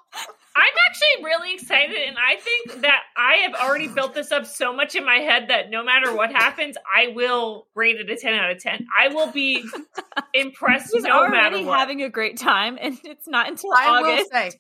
[0.56, 4.74] I'm actually really excited, and I think that I have already built this up so
[4.74, 8.34] much in my head that no matter what happens, I will rate it a 10
[8.34, 8.88] out of 10.
[8.98, 9.63] I will be
[10.34, 11.80] impressed He's no matter already what.
[11.80, 14.32] having a great time, and it's not until I will August.
[14.32, 14.52] say,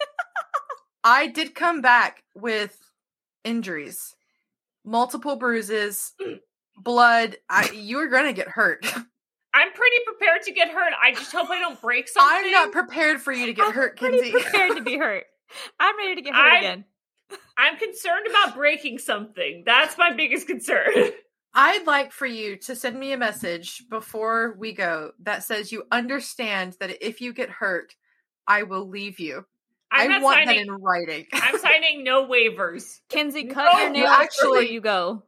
[1.03, 2.77] I did come back with
[3.43, 4.15] injuries,
[4.83, 6.13] multiple bruises,
[6.75, 7.37] blood.
[7.49, 8.85] I, you were going to get hurt.
[9.53, 10.93] I'm pretty prepared to get hurt.
[11.01, 12.29] I just hope I don't break something.
[12.45, 14.43] I'm not prepared for you to get I'm hurt, pretty Kinsey.
[14.43, 15.23] prepared to be hurt.
[15.79, 16.85] I'm ready to get hurt I- again.
[17.57, 19.63] I'm concerned about breaking something.
[19.65, 20.87] That's my biggest concern.
[21.53, 25.83] I'd like for you to send me a message before we go that says you
[25.91, 27.95] understand that if you get hurt,
[28.45, 29.45] I will leave you.
[29.91, 30.67] I'm I not want signing.
[30.67, 31.25] that in writing.
[31.33, 32.99] I'm signing no waivers.
[33.09, 34.21] Kinsey, cut No, your you nails before
[34.57, 35.23] actually- you go.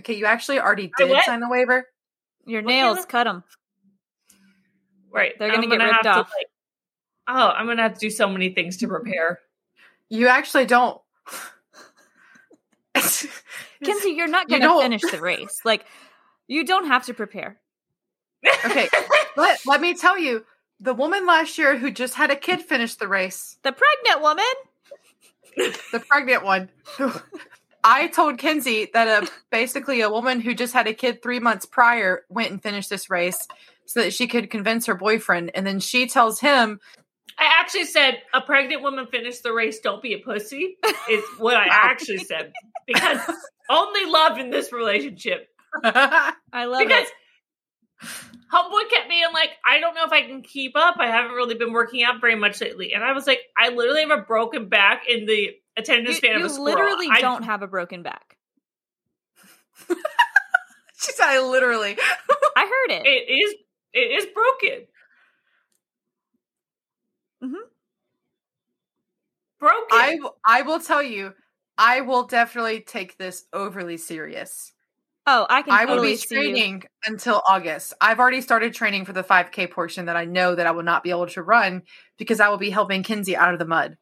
[0.00, 1.86] okay, you actually already I did sign the waiver.
[2.46, 3.06] Your What nails, nails?
[3.06, 3.42] cut them.
[5.10, 5.32] Right.
[5.38, 6.30] They're gonna get ripped have to, off.
[6.36, 6.46] like-
[7.28, 9.40] oh, I'm gonna have to do so many things to prepare.
[10.08, 11.00] You actually don't.
[13.84, 15.60] Kinsey, you're not going to don't- finish the race.
[15.64, 15.84] Like,
[16.46, 17.60] you don't have to prepare.
[18.64, 18.88] okay,
[19.36, 20.44] let, let me tell you
[20.80, 24.44] the woman last year who just had a kid finish the race, The pregnant woman.
[25.92, 26.68] the pregnant one.
[27.84, 31.66] I told Kinsey that a basically a woman who just had a kid three months
[31.66, 33.46] prior went and finished this race
[33.86, 36.80] so that she could convince her boyfriend, and then she tells him,
[37.38, 39.78] I actually said a pregnant woman finished the race.
[39.80, 40.76] Don't be a pussy.
[41.10, 42.52] Is what I actually said
[42.86, 43.20] because
[43.70, 45.48] only love in this relationship.
[45.84, 48.08] I love Because it.
[48.52, 50.96] homeboy kept being like, I don't know if I can keep up.
[50.98, 54.00] I haven't really been working out very much lately, and I was like, I literally
[54.00, 56.64] have a broken back in the attendance You, span of a squirrel.
[56.74, 58.36] literally I- don't have a broken back.
[59.88, 61.96] she said I literally.
[62.56, 63.06] I heard it.
[63.06, 63.54] It is
[63.92, 64.86] it is broken.
[67.42, 67.54] Mhm.
[69.60, 69.86] Broken.
[69.90, 71.34] I w- I will tell you,
[71.76, 74.72] I will definitely take this overly serious.
[75.26, 77.92] oh, I can I will totally be see training until August.
[78.00, 81.02] I've already started training for the 5K portion that I know that I will not
[81.02, 81.82] be able to run
[82.16, 83.96] because I will be helping Kinsey out of the mud.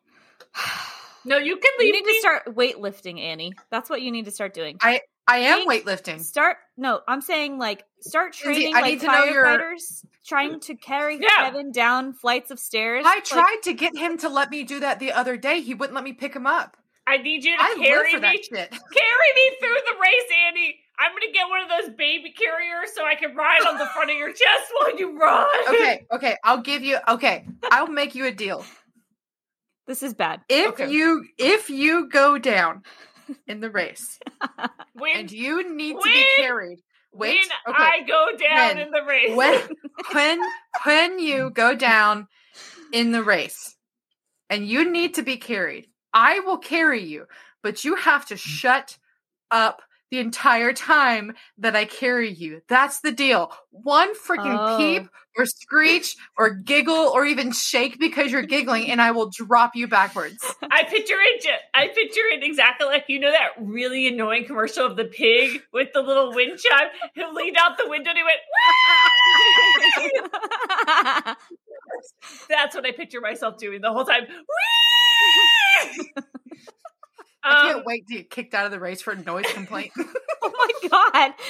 [1.25, 2.13] no, you can You need me.
[2.15, 3.55] to start weightlifting, Annie.
[3.71, 4.79] That's what you need to start doing.
[4.81, 6.21] I am Think- weightlifting.
[6.23, 10.05] Start no, I'm saying like start Lindsay, training I like need to know your- firefighters
[10.27, 11.29] trying to carry Yeah.
[11.51, 13.05] Kevin down flights of stairs.
[13.07, 15.61] I Like, tried to get him to let me do that the other day.
[15.61, 16.77] He wouldn't let me pick him up.
[17.09, 18.43] I need you to I carry me.
[18.43, 18.51] shit.
[18.71, 20.81] Carry me through the race, Andy.
[20.99, 24.11] I'm gonna get one of those baby carriers so I can ride on the front
[24.11, 25.47] of your chest while you run.
[25.69, 26.99] Okay, okay, I'll give you.
[27.07, 28.65] Okay, I'll make you a deal.
[29.87, 30.41] this is bad.
[30.49, 30.91] If Okay.
[30.91, 32.83] you if you go down
[33.47, 34.19] in the race
[34.95, 36.79] When, and you need to be carried,
[37.13, 37.39] wait.
[37.67, 38.79] when okay, I go down When?
[38.79, 39.37] in the race.
[39.37, 39.61] when
[40.13, 40.41] when
[40.85, 42.29] when you go down
[42.93, 43.77] in the race
[44.49, 47.27] and you need to be carried, I will carry you,
[47.63, 48.39] but you have to mm.
[48.39, 48.97] shut
[49.51, 52.63] up the entire time that I carry you.
[52.69, 53.53] That's the deal.
[53.71, 54.77] One freaking Oh.
[54.79, 59.77] peep or screech or giggle or even shake because you're giggling and I will drop
[59.77, 60.39] you backwards.
[60.71, 61.45] I picture it.
[61.75, 65.89] I picture it exactly like you know that really annoying commercial of the pig with
[65.93, 68.41] the little wind chime who leaned out the window and he went.
[72.49, 74.27] That's what I picture myself doing the whole time.
[77.47, 77.53] Whee!
[77.53, 79.93] I um, can't wait to get kicked out of the race for a noise complaint.
[80.43, 81.33] oh my god.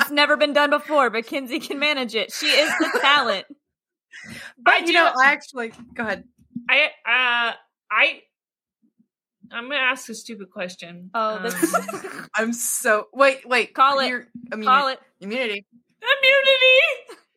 [0.00, 2.30] It's never been done before, but Kinsey can manage it.
[2.30, 3.46] She is the talent.
[4.58, 6.24] but I you do- know, I actually go ahead.
[6.68, 7.52] I uh
[7.90, 8.20] I
[9.50, 11.10] I'm gonna ask a stupid question.
[11.14, 13.72] Oh, this Um, I'm so wait, wait.
[13.72, 14.08] Call it.
[14.08, 14.66] Your immunity.
[14.66, 15.64] call it Immunity.
[16.02, 16.80] immunity.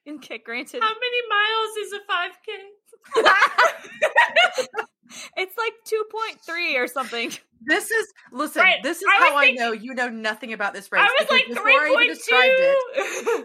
[0.07, 0.81] and kick granted.
[0.81, 4.87] How many miles is a 5k?
[5.35, 7.31] It's like 2.3 or something.
[7.65, 8.61] This is listen.
[8.61, 11.01] Right, This is I was how I know you know nothing about this race.
[11.03, 13.43] I was like before I even described it, 3.2.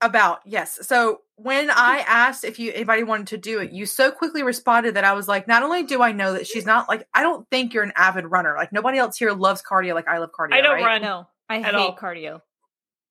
[0.00, 0.78] about yes.
[0.82, 4.94] So when I asked if you anybody wanted to do it, you so quickly responded
[4.94, 7.48] that I was like, not only do I know that she's not like I don't
[7.50, 8.54] think you're an avid runner.
[8.56, 10.54] Like nobody else here loves cardio like I love cardio.
[10.54, 10.84] I don't right?
[10.84, 11.02] run.
[11.02, 11.96] No, I At hate all.
[11.96, 12.40] cardio.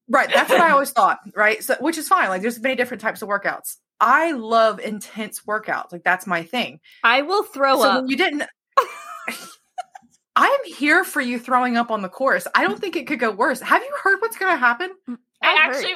[0.10, 0.30] Right.
[0.34, 1.20] That's what I always thought.
[1.36, 1.64] Right.
[1.64, 2.30] So which is fine.
[2.30, 3.78] Like there's many different types of workouts.
[4.00, 5.92] I love intense workouts.
[5.92, 6.80] Like that's my thing.
[7.04, 8.06] I will throw so up.
[8.08, 8.44] you didn't
[10.36, 12.48] I'm here for you throwing up on the course.
[12.56, 13.62] I don't think it could go worse.
[13.62, 14.90] Have you heard what's going to happen?
[15.08, 15.76] Mm, I I've heard.
[15.76, 15.94] actually,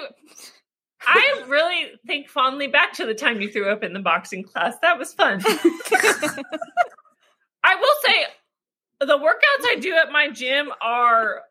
[1.08, 4.76] I really think fondly back to the time you threw up in the boxing class.
[4.82, 5.42] That was fun.
[7.64, 8.26] I will say,
[9.00, 11.42] the workouts I do at my gym are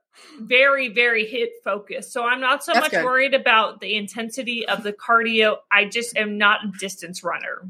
[0.40, 2.12] very, very HIIT focused.
[2.12, 3.04] So I'm not so That's much good.
[3.04, 5.56] worried about the intensity of the cardio.
[5.70, 7.68] I just am not a distance runner.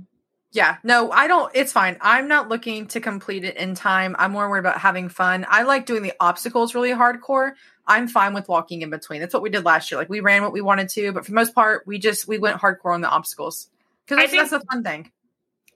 [0.52, 1.50] Yeah, no, I don't.
[1.54, 1.98] It's fine.
[2.00, 4.16] I'm not looking to complete it in time.
[4.18, 5.44] I'm more worried about having fun.
[5.48, 7.52] I like doing the obstacles really hardcore.
[7.86, 9.20] I'm fine with walking in between.
[9.20, 9.98] That's what we did last year.
[9.98, 12.38] Like we ran what we wanted to, but for the most part, we just we
[12.38, 13.68] went hardcore on the obstacles
[14.06, 15.12] because I that's, think- that's the fun thing.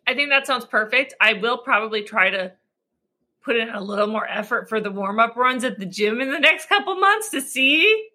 [0.06, 1.14] I think that sounds perfect.
[1.20, 2.52] I will probably try to
[3.42, 6.30] put in a little more effort for the warm up runs at the gym in
[6.30, 8.08] the next couple months to see.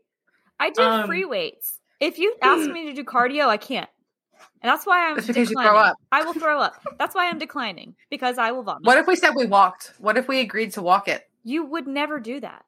[0.60, 1.80] I do Um, free weights.
[2.00, 3.90] If you ask me to do cardio, I can't.
[4.62, 5.98] And that's why I'm That's because you throw up.
[6.12, 6.76] I will throw up.
[6.98, 8.84] That's why I'm declining because I will vomit.
[8.86, 9.94] What if we said we walked?
[10.00, 11.28] What if we agreed to walk it?
[11.48, 12.66] you would never do that.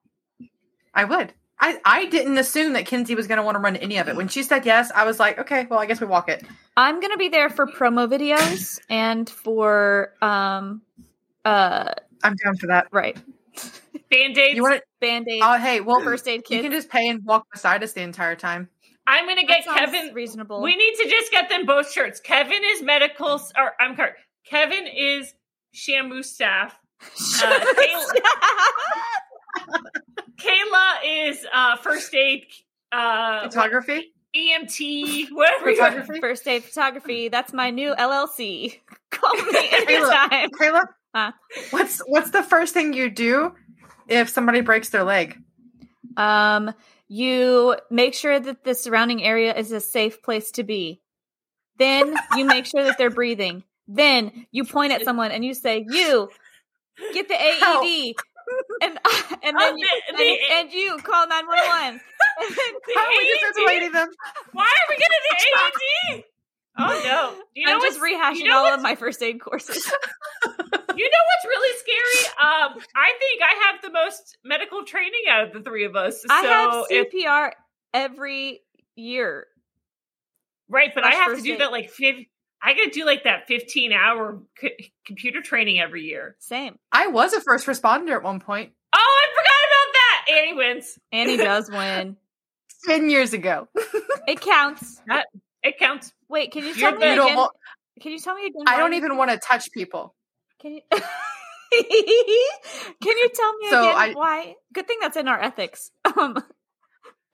[0.94, 1.34] I would.
[1.60, 4.16] I, I didn't assume that Kinsey was going to want to run any of it.
[4.16, 6.44] When she said yes, I was like, okay, well, I guess we walk it.
[6.78, 10.84] I'm gonna be there for promo videos and for um
[11.44, 12.88] uh I'm down for that.
[12.92, 13.18] right
[14.10, 14.56] Band aids.
[14.56, 14.82] You want to?
[15.02, 18.02] band-aid Oh, hey, well, first aid you can just pay and walk beside us the
[18.02, 18.70] entire time.
[19.06, 20.14] I'm going to get Kevin.
[20.14, 20.62] reasonable.
[20.62, 22.20] We need to just get them both shirts.
[22.20, 23.28] Kevin is medical,
[23.58, 24.12] or I'm sorry,
[24.46, 25.34] Kevin is
[25.76, 26.78] Shamu staff.
[27.44, 28.14] Uh, Kayla,
[30.40, 30.94] Kayla
[31.30, 32.46] is uh, first aid,
[32.92, 34.14] uh, Photography.
[34.36, 35.72] EMT, whatever.
[35.74, 36.20] Photography.
[36.20, 37.28] First aid photography.
[37.30, 38.80] That's my new LLC.
[39.12, 40.12] Call me Hey, look.
[40.12, 40.50] anytime.
[40.52, 40.86] Kayla, Huh?
[41.72, 43.54] What's what's the first thing you do
[44.08, 45.38] if somebody breaks their leg?
[46.16, 46.74] Um,
[47.08, 51.02] you make sure that the surrounding area is a safe place to be.
[51.78, 53.64] Then you make sure that they're breathing.
[53.88, 56.30] Then you point at someone and you say, "You
[57.14, 57.86] get the Help.
[57.86, 58.16] AED,"
[58.82, 59.00] and
[59.44, 62.02] and Oh, then you, the- and, the- and you call nine one one.
[62.40, 63.56] How are we AED?
[63.56, 64.10] defibrillatting them?
[64.54, 66.24] Why are we getting the AED?
[66.78, 67.44] Oh no!
[67.56, 69.84] You know I'm just rehashing you know all of my first aid courses.
[70.98, 72.34] You know what's really scary?
[72.42, 76.22] Um, I think I have the most medical training out of the three of us.
[76.24, 77.52] So I have if, CPR
[77.94, 78.62] every
[78.96, 79.46] year.
[80.68, 81.60] right, but I have to do aid.
[81.60, 81.92] that like
[82.64, 86.36] I got to do like that 15 hour c- computer training every year.
[86.40, 86.80] Same.
[86.92, 90.26] I was a first responder at one point, Oh, I forgot about that.
[90.36, 91.00] Annie wins.
[91.12, 92.18] Annie does win.
[92.86, 93.68] 10 years ago.
[94.28, 95.02] It counts.
[95.64, 96.12] It counts.
[96.30, 97.38] Wait, can you You're tell me You don't again?
[97.38, 97.52] want-
[98.02, 98.64] Can you tell me again?
[98.68, 100.14] I don't even want to touch people.
[100.62, 100.82] Can you?
[100.92, 101.02] can
[103.18, 104.56] you tell me So again I- why?
[104.74, 105.92] Good thing that's in our ethics.
[106.18, 106.38] Um,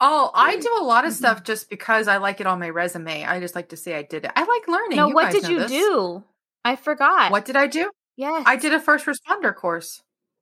[0.06, 3.24] Oh, I do a lot of stuff just because I like it on my resume.
[3.24, 4.32] I just like to say I did it.
[4.36, 4.98] I like learning.
[4.98, 5.72] no, You what guys did you this.
[5.72, 6.24] do?
[6.66, 7.32] I forgot.
[7.32, 7.90] What did I do?
[8.18, 10.02] Yes, I did a first responder course.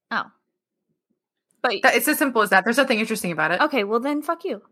[0.09, 0.23] Oh,
[1.61, 2.63] but That, it's as simple as that.
[2.63, 3.61] There's nothing interesting about it.
[3.61, 3.83] okay.
[3.83, 4.63] Well, then fuck you.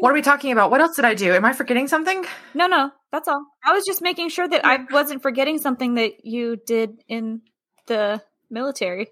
[0.00, 0.70] What are we talking about?
[0.70, 1.32] What else did I do?
[1.32, 2.24] Am I forgetting something?
[2.54, 3.44] No, no, that's all.
[3.64, 7.42] I was just making sure that I wasn't forgetting something that you did in
[7.86, 9.08] the military.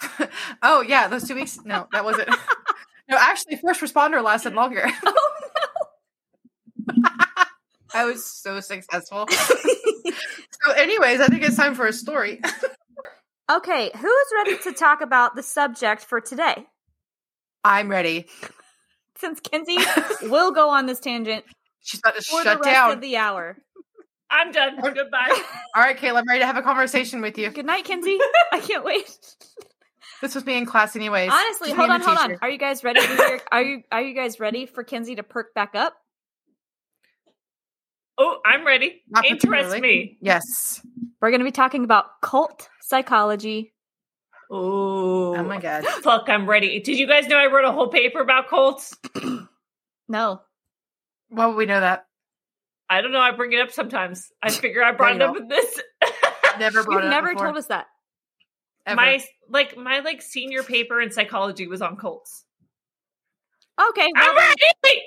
[0.62, 1.58] oh yeah, those two weeks.
[1.64, 2.28] No, that wasn't.
[3.08, 4.86] no, actually, first responder lasted oh, longer.
[5.04, 5.14] Oh
[7.94, 9.26] I was so successful.
[9.30, 12.40] so, anyways, I think it's time for a story.
[13.50, 16.66] Okay, who's ready to talk about the subject for today?
[17.64, 18.26] I'm ready.
[19.18, 19.78] Since Kinsey
[20.22, 21.44] will go on this tangent
[21.82, 22.90] She's about to for shut the rest down.
[22.92, 23.56] of the hour.
[24.30, 24.80] I'm done.
[24.80, 25.40] Goodbye.
[25.74, 27.50] All right, Kayla, I'm ready to have a conversation with you.
[27.50, 28.18] Good night, Kinsey.
[28.52, 29.16] I can't wait.
[30.20, 31.30] This was me in class, anyways.
[31.32, 32.36] Honestly, Just hold on, hold on.
[32.42, 33.40] Are you guys ready to hear?
[33.52, 35.94] Are you are you guys ready for Kinsey to perk back up?
[38.18, 39.02] Oh, I'm ready.
[39.08, 40.16] Not Interest me.
[40.20, 40.80] Yes.
[41.20, 43.74] We're going to be talking about cult psychology.
[44.50, 45.84] Oh, Oh my god.
[46.02, 46.80] Fuck, I'm ready.
[46.80, 48.94] Did you guys know I wrote a whole paper about cults?
[50.08, 50.40] No,
[51.30, 52.06] Well, we know that.
[52.88, 53.18] I don't know.
[53.18, 54.30] I bring it up sometimes.
[54.40, 55.82] I figure I brought it up you in this.
[56.60, 57.86] Never brought you've it never before, told us that.
[58.86, 58.94] ever.
[58.94, 62.44] my like my like senior paper in psychology was on cults.
[63.90, 65.02] Okay, well, I'm ready.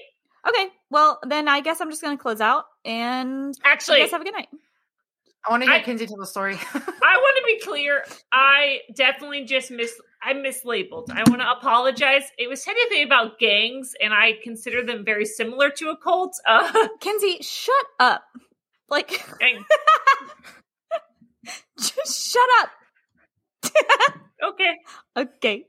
[0.50, 0.68] okay.
[0.92, 4.20] Well, then I guess I'm just going to close out and you Actually, guys have
[4.22, 4.50] a good night.
[5.48, 6.56] I want to hear I- Kinsey tell the story.
[6.74, 8.04] I want to be clear.
[8.32, 11.10] I definitely just mis I mislabeled.
[11.12, 12.24] I want to apologize.
[12.38, 16.34] It was technically about gangs, and I consider them very similar to a cult.
[16.46, 18.24] Uh, Kinsey, shut up.
[18.90, 19.10] Like,
[21.80, 22.70] just shut up.
[24.44, 24.76] okay.
[25.16, 25.66] Okay.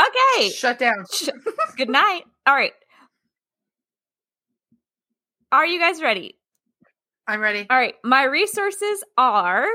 [0.00, 0.50] Okay.
[0.50, 1.04] Shut down.
[1.12, 1.28] Sh-
[1.76, 2.22] Good night.
[2.46, 2.72] All right.
[5.52, 6.36] Are you guys ready?
[7.30, 7.64] I'm ready.
[7.70, 7.94] All right.
[8.02, 9.68] My resources are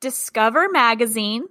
[0.00, 1.44] Discover Magazine,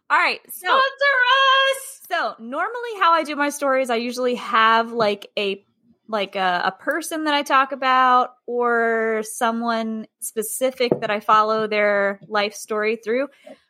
[0.09, 0.41] All right.
[0.49, 2.01] So, sponsor us.
[2.09, 5.63] so normally how I do my stories, I usually have like a
[6.11, 12.19] like a, a person that I talk about or someone specific that I follow their
[12.27, 13.29] life story through.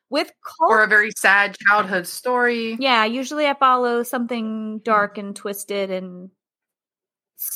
[0.09, 2.75] With cult, or a very sad childhood story.
[2.79, 6.31] yeah, usually I follow something dark and twisted and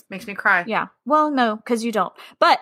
[0.10, 0.64] Makes me cry.
[0.66, 0.88] yeah.
[1.06, 2.14] Well, no, because you don't.
[2.40, 2.60] But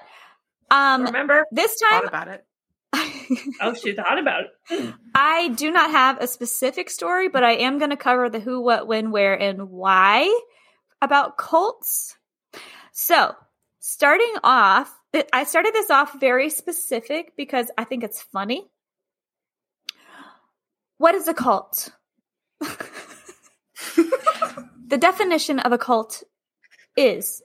[0.72, 1.46] um, Remember?
[1.52, 2.46] this Thought time about it.
[3.62, 4.94] Oh, she thought about it.
[5.16, 8.60] I do not have a specific story, but I am going to cover the who,
[8.62, 10.28] what, when, where, and why
[11.04, 12.18] about cults.
[12.94, 13.36] So,
[13.80, 14.92] starting off,
[15.32, 18.66] I started this off very specific because I think it's funny.
[20.98, 21.90] What is a cult?
[24.88, 26.24] the definition of a cult
[26.96, 27.44] is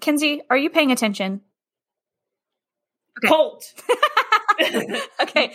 [0.00, 1.42] Kinsey, are you paying attention?
[3.24, 3.72] Cult.
[5.20, 5.54] okay.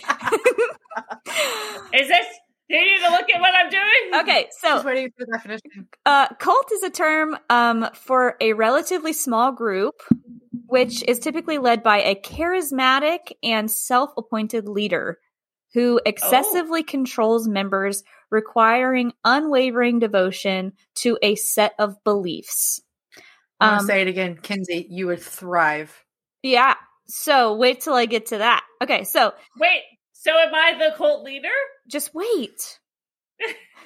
[1.92, 2.26] Is this?
[2.68, 4.20] Do you need to look at what I'm doing?
[4.22, 5.88] okay, so Just waiting for the definition.
[6.04, 9.94] Uh, cult is a term um, for a relatively small group,
[10.66, 15.18] which is typically led by a charismatic and self appointed leader
[15.74, 22.80] who excessively controls members, requiring unwavering devotion to a set of beliefs.
[23.60, 24.86] I want Um, to say it again, Kinsey.
[24.90, 26.04] You would thrive.
[26.42, 26.74] Yeah.
[27.06, 28.64] So wait till I get to that.
[28.82, 29.04] Okay.
[29.04, 29.82] So Wait.
[30.20, 31.48] So am I the cult leader?
[31.88, 32.80] just wait.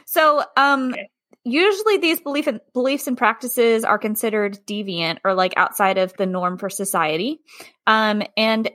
[0.06, 1.08] so, um, Okay.
[1.44, 6.24] usually these belief and, beliefs and practices are considered deviant or like outside of the
[6.24, 7.40] norm for society.
[7.86, 8.70] Um, and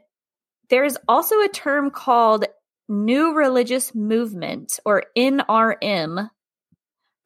[0.69, 2.45] there's also a term called
[2.87, 6.29] New Religious Movement or NRM,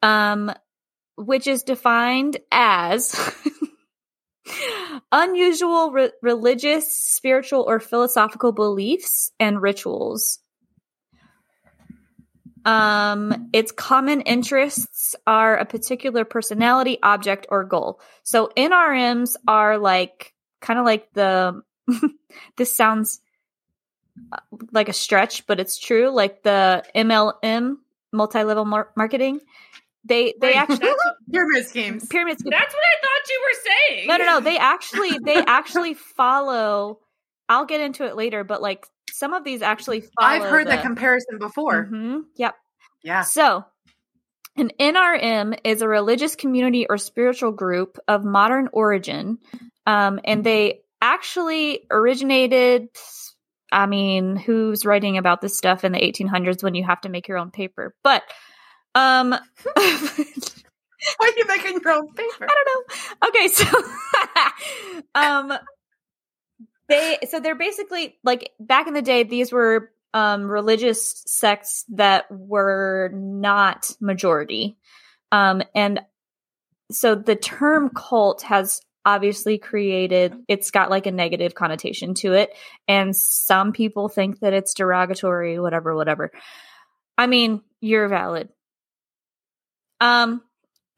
[0.00, 0.50] um,
[1.16, 3.14] which is defined as
[5.12, 10.38] unusual re- religious, spiritual, or philosophical beliefs and rituals.
[12.64, 18.00] Um, its common interests are a particular personality, object, or goal.
[18.22, 21.62] So NRMs are like kind of like the.
[22.56, 23.20] this sounds
[24.30, 24.36] uh,
[24.70, 26.10] like a stretch, but it's true.
[26.10, 27.78] Like the MLM,
[28.12, 29.40] multi-level mar- marketing.
[30.04, 30.88] They they Right, actually
[31.32, 32.06] pyramid schemes.
[32.06, 32.50] pyramid scheme.
[32.50, 34.08] That's what I thought you were saying.
[34.08, 34.40] No, no, no.
[34.40, 36.98] They actually they actually follow.
[37.48, 40.28] I'll get into it later, but like some of these actually follow.
[40.28, 41.88] I've heard the, that comparison before.
[41.90, 42.54] Mhm, Yep.
[43.02, 43.22] Yeah.
[43.22, 43.64] So,
[44.56, 49.38] an NRM is a religious community or spiritual group of modern origin,
[49.86, 52.88] um, and they actually originated.
[53.70, 57.26] I mean, who's writing about this stuff in the 1800s when you have to make
[57.26, 57.94] your own paper?
[58.04, 58.22] But,
[58.94, 59.34] um,
[61.16, 62.46] Why are you making your own paper?
[62.48, 63.28] I don't know.
[63.28, 65.52] Okay, so um
[66.88, 72.30] they so they're basically like back in the day these were um religious sects that
[72.30, 74.76] were not majority.
[75.30, 76.00] Um and
[76.90, 82.50] so the term cult has obviously created it's got like a negative connotation to it
[82.86, 86.30] and some people think that it's derogatory whatever whatever.
[87.18, 88.48] I mean, you're valid.
[90.00, 90.42] Um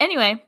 [0.05, 0.43] anyway,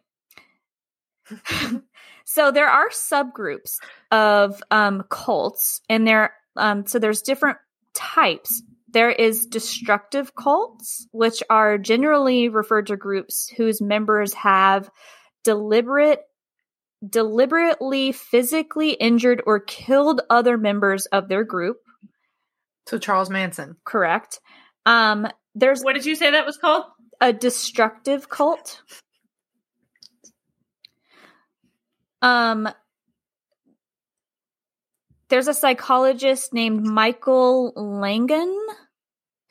[2.25, 3.79] so there are subgroups
[4.13, 7.59] of um, cults, and there um, so there's different
[7.95, 8.63] types.
[8.89, 14.91] There is destructive cults, which are generally referred to groups whose members have
[15.45, 16.21] deliberate
[17.07, 21.77] deliberately physically injured or killed other members of their group
[22.89, 23.77] So Charles Manson.
[23.85, 24.41] correct
[24.87, 26.85] um there's What did you say that was called?
[27.21, 28.83] a destructive cult.
[32.27, 32.68] Um
[35.29, 38.55] there's a psychologist named Michael Langen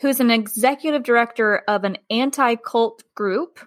[0.01, 3.59] who's an executive director of an anti-cult group.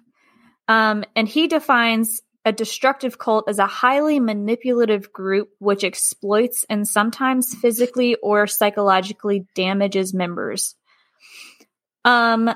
[0.68, 6.86] Um, and he defines a destructive cult as a highly manipulative group which exploits and
[6.86, 10.74] sometimes physically or psychologically damages members.
[12.04, 12.50] Um,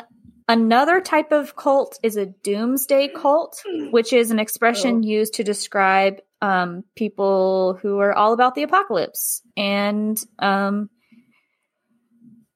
[0.49, 6.21] Another type of cult is a doomsday cult, which is an expression used to describe
[6.43, 9.41] um, people who are all about the apocalypse.
[9.57, 10.91] And um,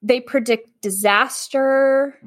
[0.03, 2.19] they predict disaster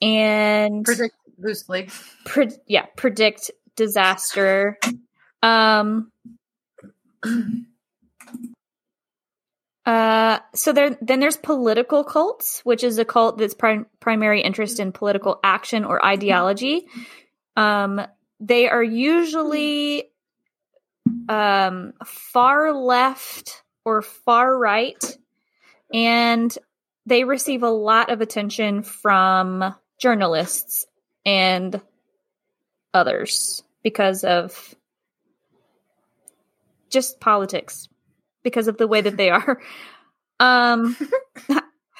[0.00, 1.88] and Predict loosely.
[2.24, 4.78] pre- yeah, predict disaster.
[5.42, 6.10] Um,
[9.84, 14.80] uh, so there, then there's political cults, which is a cult that's prim- primary interest
[14.80, 16.86] in political action or ideology.
[17.54, 18.00] Um,
[18.40, 20.04] they are usually
[21.28, 25.02] um, far left or far right,
[25.92, 26.56] and
[27.06, 30.86] they receive a lot of attention from journalists
[31.24, 31.80] and
[32.94, 34.74] others because of
[36.88, 37.88] just politics
[38.42, 39.60] because of the way that they are
[40.40, 40.96] um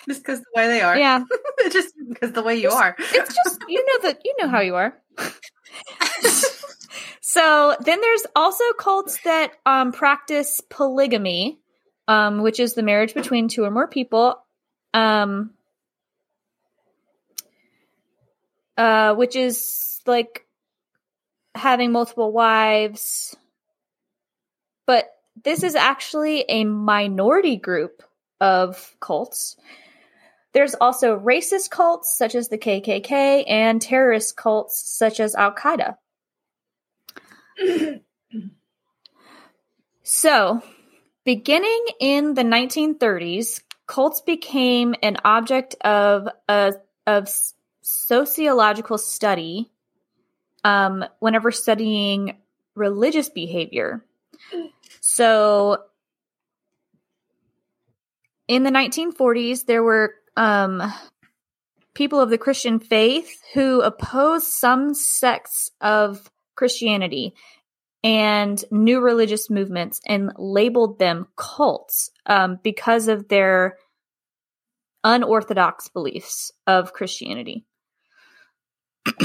[0.08, 0.96] Just because the way they are.
[0.96, 1.22] yeah
[1.70, 2.96] just because the way you are.
[2.98, 4.96] it's just you know that you know how you are
[7.20, 11.58] so then there's also cults that um practice polygamy
[12.08, 14.42] um which is the marriage between two or more people
[14.94, 15.50] um
[18.76, 20.46] uh which is like
[21.54, 23.36] having multiple wives
[24.86, 25.10] but
[25.42, 28.02] this is actually a minority group
[28.40, 29.56] of cults
[30.52, 35.96] there's also racist cults such as the KKK and terrorist cults such as Al Qaeda.
[40.02, 40.62] So,
[41.24, 46.74] beginning in the 1930s, cults became an object of a
[47.06, 47.28] of
[47.82, 49.70] sociological study
[50.64, 52.36] um, whenever studying
[52.74, 54.04] religious behavior.
[55.00, 55.78] So,
[58.48, 60.82] in the 1940s, there were um,
[61.94, 66.30] people of the Christian faith who opposed some sects of
[66.60, 67.32] Christianity
[68.04, 73.78] and new religious movements and labeled them cults um, because of their
[75.02, 77.64] unorthodox beliefs of Christianity.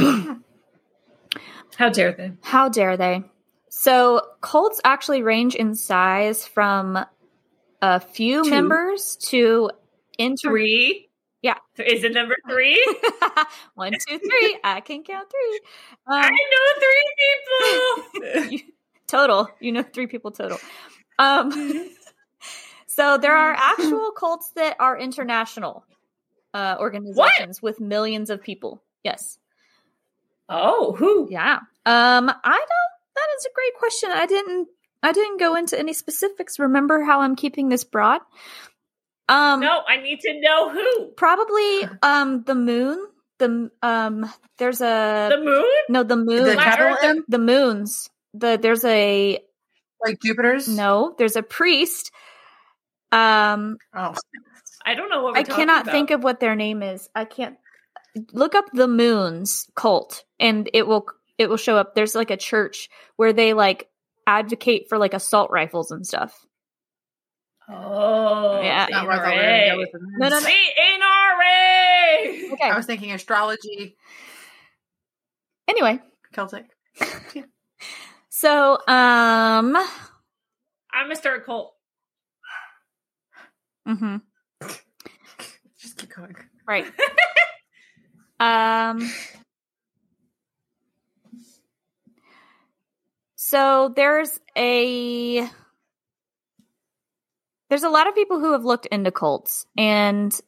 [1.75, 2.31] How dare they?
[2.41, 3.23] How dare they?
[3.69, 6.97] So, cults actually range in size from
[7.81, 8.49] a few Two.
[8.49, 9.71] members to
[10.17, 11.04] inter- Three?
[11.45, 11.57] Yeah.
[11.77, 12.81] Is it number three?
[13.75, 14.57] One, two, three.
[14.63, 15.59] I can count three.
[16.07, 18.51] I Um, know three people.
[18.51, 18.73] you-
[19.05, 19.49] total.
[19.59, 20.57] You know, three people total.
[21.19, 21.51] Um,
[22.87, 25.85] so there are actual cults that are international.
[26.55, 28.81] uh, organizations with millions of people.
[29.03, 29.37] Yes.
[30.49, 31.27] Oh, who?
[31.29, 31.57] Yeah.
[31.85, 32.91] Um, I don't.
[33.15, 34.09] That is a great question.
[34.11, 34.67] I didn't.
[35.03, 36.57] I didn't go into any specifics.
[36.57, 38.21] Remember how I'm keeping this broad.
[39.27, 41.07] Um, No, I need to know who.
[41.17, 43.07] probably um the moon.
[43.39, 45.65] The um, there's a The moon?
[45.89, 46.43] no the moon.
[46.43, 48.09] The Flat capital Earth- M, the moons.
[48.33, 49.39] The there's a
[50.03, 50.67] like Jupiter's.
[50.67, 51.15] no.
[51.17, 52.11] There's a priest.
[53.11, 54.13] Um, Oh,
[54.85, 57.09] I don't know what we're I cannot think of what their name is.
[57.15, 57.57] I can't
[58.33, 61.07] look up the moons cult and it will
[61.37, 61.95] it will show up.
[61.95, 63.89] There's like a church where they like
[64.27, 66.45] advocate for like assault rifles and stuff.
[67.67, 68.85] Oh, Yeah.
[68.91, 70.43] not where I thought we were gonna go with the No, no, moons.
[70.43, 70.49] no.
[70.49, 70.53] The
[72.53, 72.69] Okay.
[72.69, 73.97] I was thinking astrology,
[75.67, 75.99] Anyway,
[76.31, 76.65] Celtic.
[78.29, 81.75] so um I'm gonna start a cult.
[83.87, 84.21] mhm,
[85.77, 86.35] Just keep going.
[86.67, 86.85] right.
[88.39, 89.09] um
[93.35, 95.47] So there's a
[97.69, 100.39] there's a lot of people who have looked into cults and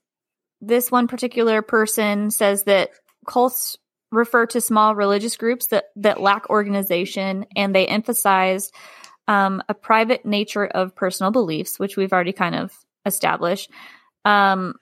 [0.61, 2.89] this one particular person says that
[3.27, 3.77] cults
[4.11, 8.71] refer to small religious groups that that lack organization and they emphasize
[9.27, 12.73] um, a private nature of personal beliefs which we've already kind of
[13.05, 13.69] established.
[14.25, 14.75] Um,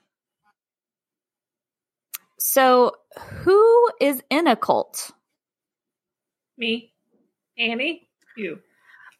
[2.38, 5.10] so who is in a cult?
[6.58, 6.92] Me,
[7.58, 8.60] Annie, you.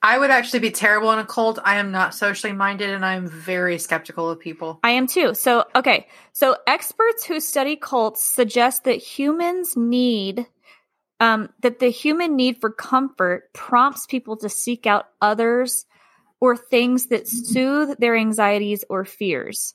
[0.06, 1.58] I would actually be terrible in a cult.
[1.64, 4.78] I am not socially minded, and I'm very skeptical of people.
[4.84, 5.34] I am too.
[5.34, 6.06] So, okay.
[6.32, 10.46] So, experts who study cults suggest that humans need,
[11.18, 15.86] um, that the human need for comfort prompts people to seek out others
[16.38, 19.74] or things that soothe their anxieties or fears.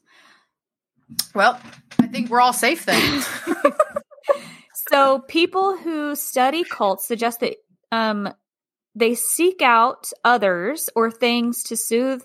[1.35, 1.59] Well,
[1.99, 3.21] I think we're all safe then.
[4.91, 7.57] So, people who study cults suggest that
[7.91, 8.33] um,
[8.95, 12.23] they seek out others or things to soothe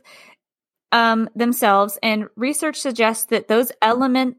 [0.93, 4.37] um, themselves, and research suggests that those element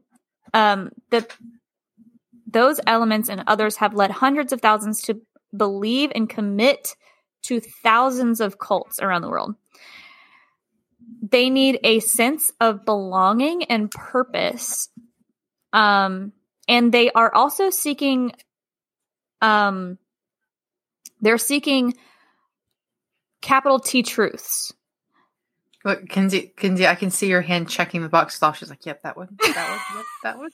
[0.54, 1.36] um, that
[2.46, 5.20] those elements and others have led hundreds of thousands to
[5.56, 6.96] believe and commit
[7.42, 9.54] to thousands of cults around the world.
[11.22, 14.88] They need a sense of belonging and purpose.
[15.72, 16.32] Um,
[16.66, 18.32] and they are also seeking
[19.40, 19.98] um
[21.20, 21.94] they're seeking
[23.40, 24.72] capital T truths.
[25.84, 28.58] Look, Kinsey, Kinsey, I can see your hand checking the box off.
[28.58, 30.50] She's like, "Yep, that one, that one, yep, that one."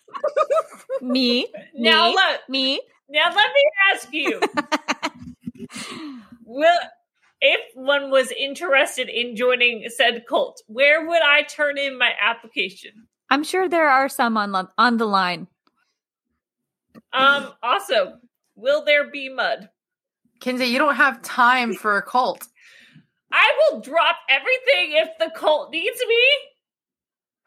[1.00, 2.80] Me, Now me, let me.
[3.08, 4.40] now let me ask you.
[6.44, 6.78] Will
[7.40, 13.08] if one was interested in joining said cult, where would I turn in my application?
[13.30, 15.48] I'm sure there are some on the, on the line.
[17.12, 17.52] Um.
[17.62, 18.18] Also,
[18.54, 19.68] will there be mud?
[20.40, 22.46] Kinsey, you don't have time for a cult.
[23.34, 26.24] I will drop everything if the cult needs me.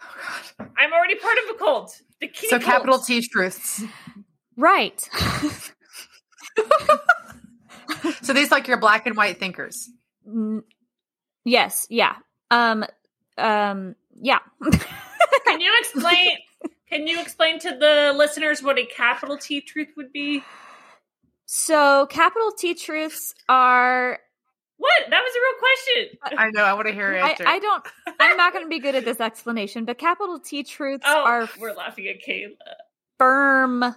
[0.03, 0.15] Oh
[0.59, 0.69] God.
[0.77, 2.01] I'm already part of a cult.
[2.19, 2.49] The key.
[2.49, 2.63] So cult.
[2.63, 3.83] capital T truths.
[4.55, 5.09] Right.
[8.21, 9.89] So these like your black and white thinkers.
[10.27, 10.63] N-
[11.45, 12.15] yes, yeah.
[12.51, 12.85] Um
[13.37, 14.39] um yeah.
[15.45, 16.29] Can you explain?
[16.89, 20.43] Can you explain to the listeners what a capital T truth would be?
[21.45, 24.19] so capital T truths are
[24.77, 25.09] What?
[25.09, 26.17] That was a real question.
[26.39, 26.63] I know.
[26.63, 27.43] I want to hear your I, answer.
[27.47, 27.85] I don't
[28.19, 31.49] I'm not going to be good at this explanation, but capital T truths Oh, are
[31.59, 32.51] we're laughing at Kayla.
[33.17, 33.95] firm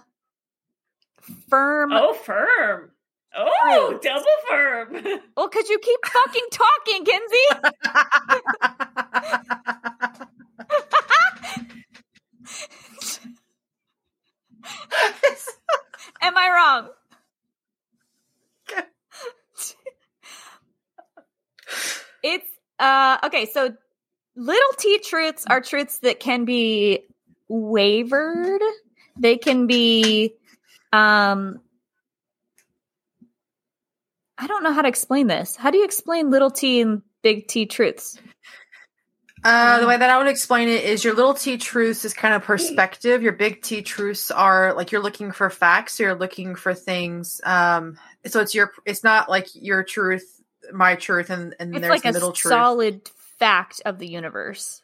[1.49, 2.91] firm Oh, firm.
[3.35, 5.19] Oh, double firm.
[5.37, 7.47] Well, cuz you keep fucking talking, Kinsey.
[16.21, 16.89] Am I wrong?
[22.23, 22.47] It's
[22.79, 23.73] uh okay, so
[24.35, 27.05] little t truths are truths that can be
[27.47, 28.61] wavered.
[29.17, 30.35] They can be
[30.93, 31.59] um
[34.37, 35.55] I don't know how to explain this.
[35.55, 38.17] How do you explain little t and big T truths?
[39.43, 42.35] Uh, the way that I would explain it is your little T truths is kind
[42.35, 43.23] of perspective.
[43.23, 45.99] Your big T truths are like you're looking for facts.
[45.99, 47.41] You're looking for things.
[47.43, 48.71] Um, so it's your.
[48.85, 50.40] It's not like your truth,
[50.73, 52.51] my truth, and and It's there's like the a middle truth.
[52.51, 53.09] solid
[53.39, 54.81] fact of the universe.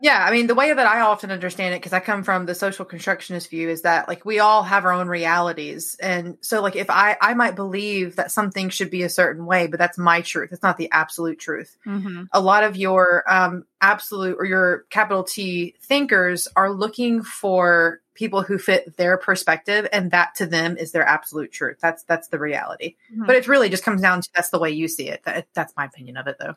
[0.00, 2.54] Yeah, I mean the way that I often understand it because I come from the
[2.54, 6.76] social constructionist view is that like we all have our own realities, and so like
[6.76, 10.20] if I I might believe that something should be a certain way, but that's my
[10.20, 10.50] truth.
[10.52, 11.76] It's not the absolute truth.
[11.84, 12.24] Mm-hmm.
[12.32, 18.42] a lot of your um, absolute or your capital T thinkers are looking for people
[18.42, 21.78] who fit their perspective and that to them is their absolute truth.
[21.80, 22.96] That's that's the reality.
[23.14, 23.26] Mhm.
[23.26, 25.22] But it really just comes down to that's the way you see it.
[25.24, 26.54] That, that's my opinion of it though.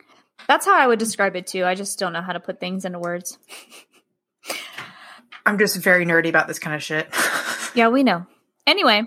[0.48, 1.64] That's how I would describe it too.
[1.64, 3.38] I just don't know how to put things into words.
[5.46, 7.08] I'm just very nerdy about this kind of shit.
[7.74, 8.26] Yeah, we know.
[8.68, 9.04] Anyway,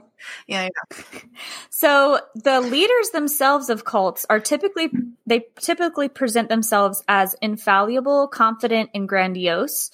[0.47, 1.21] yeah, yeah.
[1.69, 4.89] so the leaders themselves of cults are typically
[5.27, 9.91] they typically present themselves as infallible, confident, and grandiose.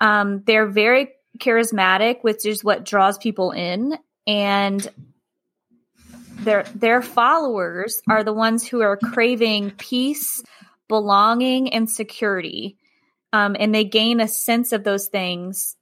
[0.00, 4.88] Um, they're very charismatic, which is what draws people in, and
[6.40, 10.42] their their followers are the ones who are craving peace,
[10.88, 12.76] belonging, and security,
[13.32, 15.76] um, and they gain a sense of those things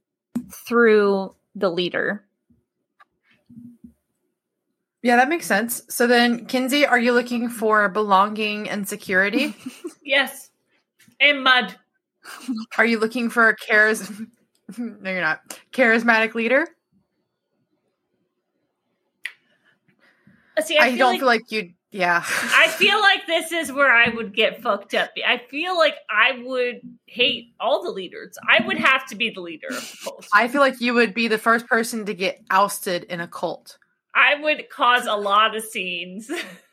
[0.50, 2.24] through the leader.
[5.02, 5.82] Yeah, that makes sense.
[5.90, 9.55] So then, Kinsey, are you looking for belonging and security?
[10.07, 10.50] Yes.
[11.18, 11.74] And mud.
[12.76, 14.12] are you looking for a charis?
[14.79, 15.59] no, you're not.
[15.73, 16.67] Charismatic leader.
[20.62, 21.73] See, I, I, feel don't like, feel like you.
[21.91, 22.25] Yeah.
[22.25, 25.11] I feel like this is where I would get fucked up.
[25.27, 28.37] I feel like I would hate all the leaders.
[28.49, 30.27] I would have to be the leader of the cult.
[30.33, 33.79] I feel like you would be the first person to get ousted in a cult.
[34.15, 36.31] I would cause a lot of scenes.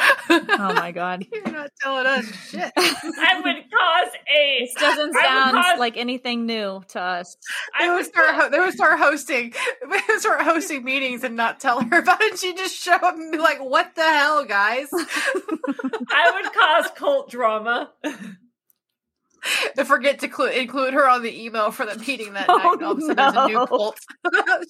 [0.00, 1.26] Oh my god.
[1.32, 2.70] You're not telling us shit.
[2.76, 4.58] I would cause a.
[4.60, 7.36] This doesn't sound cause- like anything new to us.
[7.78, 8.34] I would would start.
[8.34, 9.52] Ho- they would start hosting.
[9.90, 12.38] They would start hosting meetings and not tell her about it.
[12.38, 17.30] She just show up and be like, "What the hell, guys?" I would cause cult
[17.30, 17.90] drama.
[18.04, 22.72] and forget to clu- include her on the email for the meeting that Oh, night.
[22.74, 23.98] And all of a sudden, there's a new cult.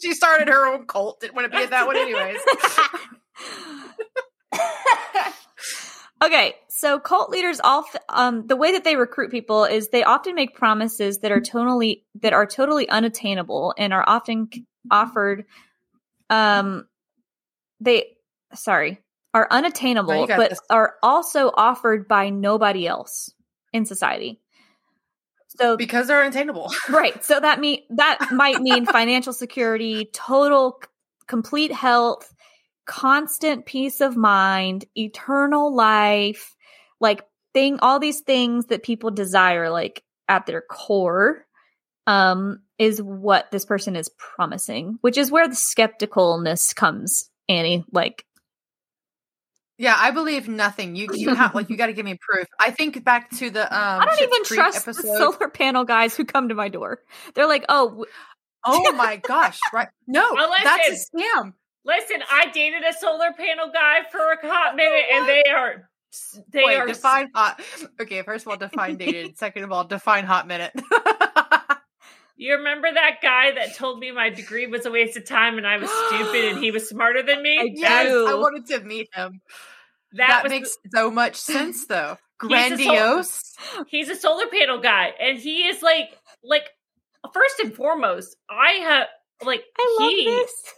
[0.02, 1.20] she started her own cult.
[1.20, 2.38] Didn't want to be in that one, anyways.
[6.24, 10.34] okay, so cult leaders all um the way that they recruit people is they often
[10.34, 14.48] make promises that are totally that are totally unattainable and are often
[14.90, 15.44] offered
[16.30, 16.86] um
[17.80, 18.16] they
[18.54, 19.00] sorry
[19.34, 20.60] are unattainable but this.
[20.70, 23.32] are also offered by nobody else
[23.72, 24.40] in society.
[25.48, 26.70] So because they're unattainable.
[26.88, 27.24] Right.
[27.24, 30.80] So that mean that might mean financial security, total
[31.26, 32.32] complete health,
[32.88, 36.56] constant peace of mind, eternal life,
[36.98, 37.22] like
[37.54, 41.46] thing all these things that people desire like at their core
[42.06, 47.84] um is what this person is promising, which is where the skepticalness comes, Annie.
[47.92, 48.24] Like
[49.76, 50.96] Yeah, I believe nothing.
[50.96, 52.48] You you have like you got to give me proof.
[52.58, 54.00] I think back to the um.
[54.00, 57.00] I don't Schitt's even Creek trust the solar panel guys who come to my door.
[57.34, 58.10] They're like, "Oh, w-
[58.64, 59.60] Oh my gosh!
[59.72, 59.88] Right?
[60.06, 61.52] No, Well, that's a scam.
[61.88, 65.88] Listen, I dated a solar panel guy for a hot minute, and they are
[66.52, 67.62] they Wait, are define hot.
[67.98, 69.36] Okay, first of all, define dated.
[69.38, 70.72] Second of all, define hot minute.
[72.40, 75.66] You remember that guy that told me my degree was a waste of time and
[75.66, 77.58] I was stupid and he was smarter than me?
[77.60, 79.40] I yes, I wanted to meet him.
[80.12, 82.16] that That, makes so much sense, though.
[82.40, 83.54] He's a Grandiose.
[83.88, 86.10] he's a solar panel guy and he is like
[86.44, 86.68] like
[87.34, 89.08] first and foremost, I have
[89.44, 90.74] like I love he this."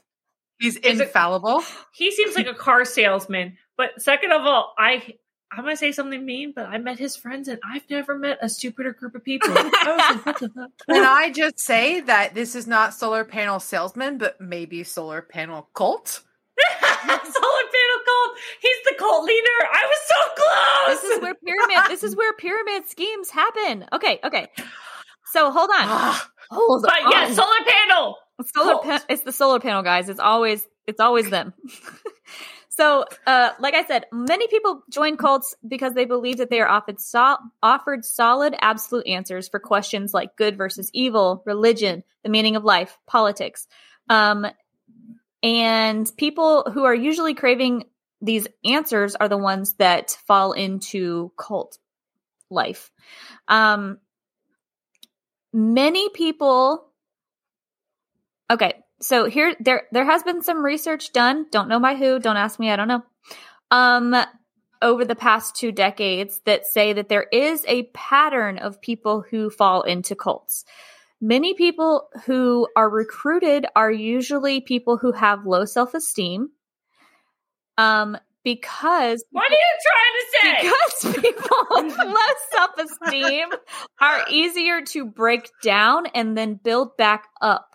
[0.60, 1.62] He's Is it- infallible.
[1.92, 3.56] he seems like a car salesman.
[3.76, 5.14] But second of all, I
[5.52, 8.48] I'm gonna say something mean, but I met his friends and I've never met a
[8.48, 9.48] stupider group of people.
[9.52, 10.70] I like, what the fuck?
[10.88, 15.68] Can I just say that this is not solar panel salesman, but maybe solar panel
[15.74, 16.06] cult?
[16.78, 18.30] solar panel cult.
[18.60, 19.48] He's the cult leader.
[19.72, 21.00] I was so close.
[21.02, 23.86] This is where pyramid this is where pyramid schemes happen.
[23.92, 24.48] Okay, okay.
[25.32, 26.16] So hold on.
[26.52, 28.16] Hold but yeah, solar panel.
[28.44, 30.08] Solar pa- it's the solar panel guys.
[30.08, 31.54] It's always it's always them.
[32.68, 36.68] so, uh like I said, many people join cults because they believe that they are
[36.68, 42.56] offered sol- offered solid absolute answers for questions like good versus evil, religion, the meaning
[42.56, 43.66] of life, politics.
[44.08, 44.46] Um
[45.42, 47.84] and people who are usually craving
[48.20, 51.78] these answers are the ones that fall into cult
[52.50, 52.90] life.
[53.48, 53.98] Um,
[55.52, 56.86] many people.
[58.50, 61.46] Okay, so here there there has been some research done.
[61.50, 62.18] Don't know by who.
[62.18, 62.70] Don't ask me.
[62.70, 63.02] I don't know.
[63.70, 64.16] Um,
[64.82, 69.50] over the past two decades, that say that there is a pattern of people who
[69.50, 70.64] fall into cults.
[71.20, 76.48] Many people who are recruited are usually people who have low self esteem.
[77.78, 81.12] Um, because What are you trying to say?
[81.12, 82.14] because people with low
[82.52, 83.48] self esteem
[84.00, 87.69] are easier to break down and then build back up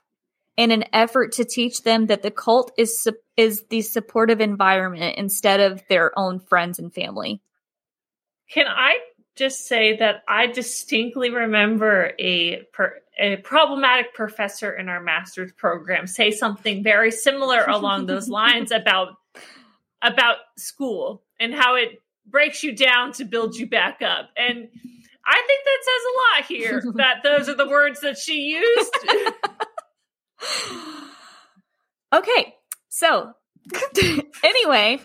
[0.57, 5.59] in an effort to teach them that the cult is is the supportive environment instead
[5.59, 7.41] of their own friends and family.
[8.49, 8.99] Can I
[9.35, 16.07] just say that I distinctly remember a per- a problematic professor in our master's program
[16.07, 19.15] say something very similar along those lines about
[20.01, 24.29] about school and how it breaks you down to build you back up.
[24.37, 24.67] And
[25.27, 28.91] I think that says a lot here that those are the words that she used.
[32.13, 32.55] okay,
[32.89, 33.33] so
[34.43, 34.99] anyway,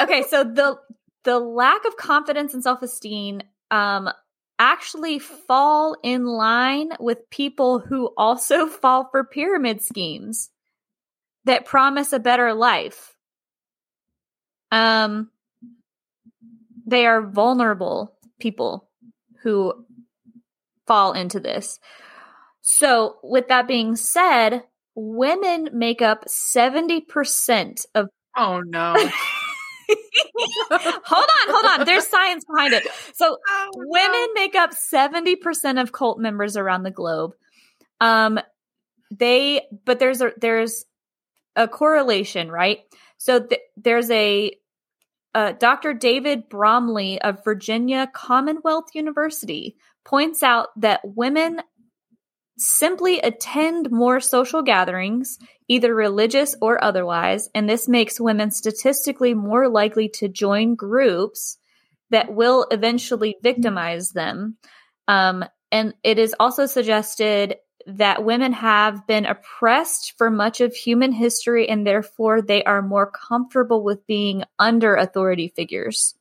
[0.00, 0.78] okay, so the
[1.24, 3.40] the lack of confidence and self esteem
[3.70, 4.10] um
[4.58, 10.50] actually fall in line with people who also fall for pyramid schemes
[11.44, 13.14] that promise a better life.
[14.70, 15.30] Um,
[16.86, 18.88] they are vulnerable people
[19.42, 19.86] who
[20.86, 21.78] fall into this.
[22.70, 24.62] So, with that being said,
[24.94, 28.92] women make up 70% of Oh no.
[30.70, 31.86] hold on, hold on.
[31.86, 32.86] There's science behind it.
[33.14, 33.84] So Oh, no.
[33.86, 37.32] women make up 70% of cult members around the globe.
[38.02, 38.38] Um
[39.10, 40.84] they but there's a there's
[41.56, 42.80] a correlation, right?
[43.16, 44.52] So th- there's a
[45.34, 45.94] uh, Dr.
[45.94, 51.62] David Bromley of Virginia Commonwealth University points out that women
[52.58, 55.38] simply attend more social gatherings,
[55.68, 61.58] either religious or otherwise, and this makes women statistically more likely to join groups
[62.10, 64.56] that will eventually victimize them.
[65.06, 67.56] Um, and it is also suggested
[67.86, 73.10] that women have been oppressed for much of human history and therefore they are more
[73.10, 76.14] comfortable with being under authority figures.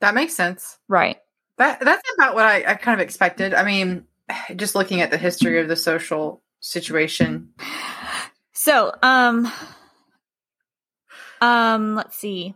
[0.00, 0.78] that makes sense.
[0.88, 1.18] Right.
[1.58, 3.54] That that's about what I, I kind of expected.
[3.54, 4.04] I mean,
[4.56, 7.50] just looking at the history of the social situation.
[8.52, 9.50] So, um,
[11.40, 12.54] um, let's see.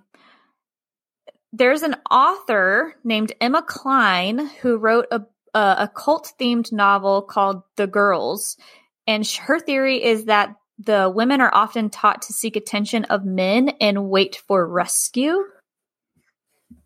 [1.53, 5.23] There's an author named Emma Cline who wrote a
[5.55, 8.59] a, a cult themed novel called The Girls,
[9.07, 13.25] and sh- her theory is that the women are often taught to seek attention of
[13.25, 15.43] men and wait for rescue.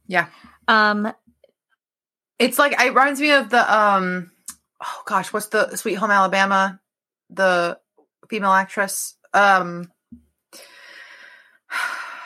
[0.06, 0.28] Yeah.
[0.68, 1.12] Um,
[2.38, 4.30] It's like it reminds me of the um
[4.80, 6.80] oh gosh, what's the Sweet Home Alabama?
[7.30, 7.78] The
[8.28, 9.16] female actress.
[9.32, 9.90] Um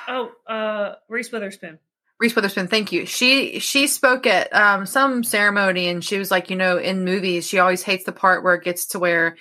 [0.09, 1.78] oh, uh, Reese Witherspoon.
[2.20, 3.07] Reese Witherspoon, thank you.
[3.07, 7.46] She she spoke at um, some ceremony and she was like, you know, in movies,
[7.46, 9.36] she always hates the part where it gets to where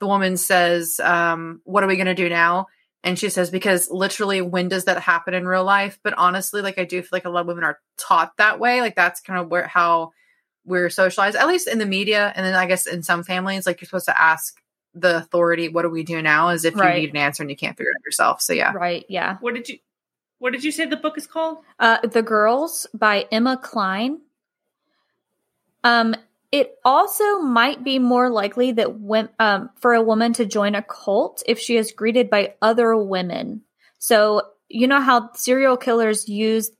[0.00, 2.66] the woman says, um, "What are we going to do now?"
[3.02, 6.78] And she says, "Because literally, when does that happen in real life?" But honestly, like
[6.78, 8.80] I do feel like a lot of women are taught that way.
[8.82, 10.12] Like that's kind of where how
[10.70, 13.80] we're socialized, at least in the media, and then I guess in some families, like
[13.80, 14.58] you're supposed to ask
[14.94, 16.94] the authority, "What do we do now?" As if Right.
[16.94, 18.40] you need an answer and you can't figure it out yourself.
[18.40, 19.04] So yeah, right.
[19.08, 19.36] Yeah.
[19.40, 19.78] What did you
[20.38, 21.58] What did you say the book is called?
[21.78, 24.20] Uh, the Girls by Emma Cline.
[25.84, 26.14] Um,
[26.52, 30.82] it also might be more likely that when, um, for a woman to join a
[30.82, 33.62] cult if she is greeted by other women.
[33.98, 36.70] So you know how serial killers use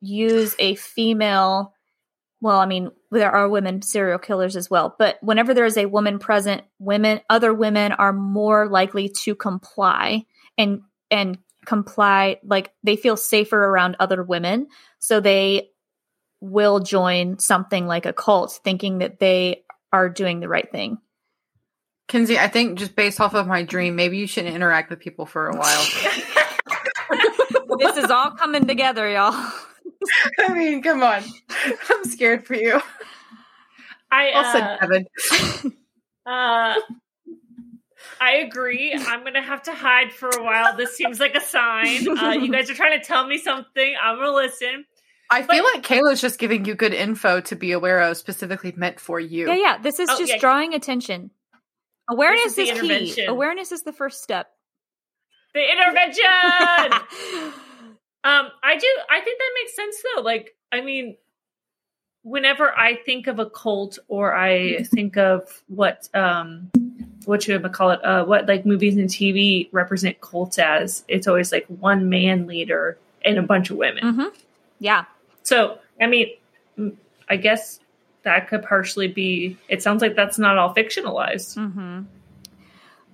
[0.00, 1.74] use a female.
[2.40, 5.86] Well, I mean, there are women serial killers as well, but whenever there is a
[5.86, 10.24] woman present, women, other women are more likely to comply
[10.56, 14.68] and and comply like they feel safer around other women.
[15.00, 15.70] So they
[16.40, 20.98] will join something like a cult thinking that they are doing the right thing.
[22.06, 25.26] Kinsey, I think just based off of my dream, maybe you shouldn't interact with people
[25.26, 25.86] for a while.
[27.78, 29.52] this is all coming together y'all
[30.40, 31.22] I mean, come on.
[31.90, 32.80] I'm scared for you.
[34.10, 35.06] I Also, uh, Kevin.
[36.26, 36.74] uh,
[38.20, 38.92] I agree.
[38.94, 40.76] I'm gonna have to hide for a while.
[40.76, 42.08] This seems like a sign.
[42.08, 43.94] Uh, you guys are trying to tell me something.
[44.02, 44.84] I'm gonna listen.
[45.30, 48.98] I feel like Kayla's just giving you good info to be aware of, specifically meant
[48.98, 49.46] for you.
[49.48, 50.38] yeah yeah this is Oh, just yeah.
[50.38, 51.30] drawing attention
[52.08, 54.48] awareness This is, is key awareness is the first step
[55.52, 57.54] The intervention.
[58.28, 58.86] Um, I do.
[59.10, 60.22] I think that makes sense though.
[60.22, 61.16] Like, I mean,
[62.22, 66.70] whenever I think of a cult or I think of what um
[67.24, 68.04] what should I call it?
[68.04, 71.04] Uh, what like movies and TV represent cults as?
[71.08, 74.04] It's always like one man leader and a bunch of women.
[74.04, 74.36] mm-hmm.
[74.78, 75.04] yeah
[75.42, 76.28] So, I mean,
[77.28, 77.80] I guess
[78.22, 79.56] that could partially be.
[79.68, 81.56] It sounds like that's not all fictionalized.
[81.56, 82.02] mm-hmm.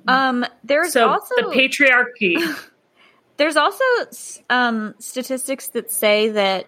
[0.08, 2.36] um there's so also the patriarchy.
[3.36, 3.84] There's also
[4.48, 6.66] um, statistics that say that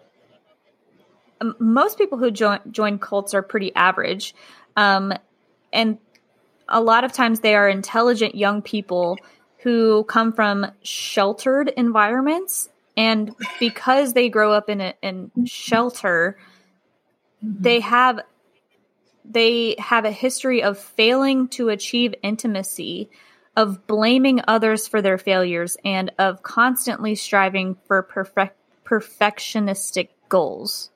[1.41, 4.35] um, most people who join join cults are pretty average,
[4.77, 5.13] um,
[5.73, 5.99] and
[6.69, 9.19] a lot of times they are intelligent young people
[9.59, 16.37] who come from sheltered environments, and because they grow up in a in shelter,
[17.43, 18.21] they have
[19.25, 23.11] they have a history of failing to achieve intimacy,
[23.57, 30.91] of blaming others for their failures, and of constantly striving for perfect perfectionistic goals.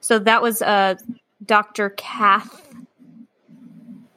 [0.00, 0.96] So that was uh,
[1.44, 1.90] Dr.
[1.90, 2.74] Kath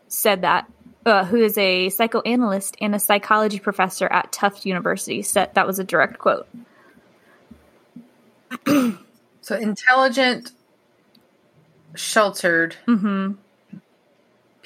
[0.08, 0.72] said that,
[1.06, 5.22] uh, who is a psychoanalyst and a psychology professor at Tufts University.
[5.22, 6.48] Said that was a direct quote.
[9.42, 10.52] So intelligent,
[11.96, 13.32] sheltered hmm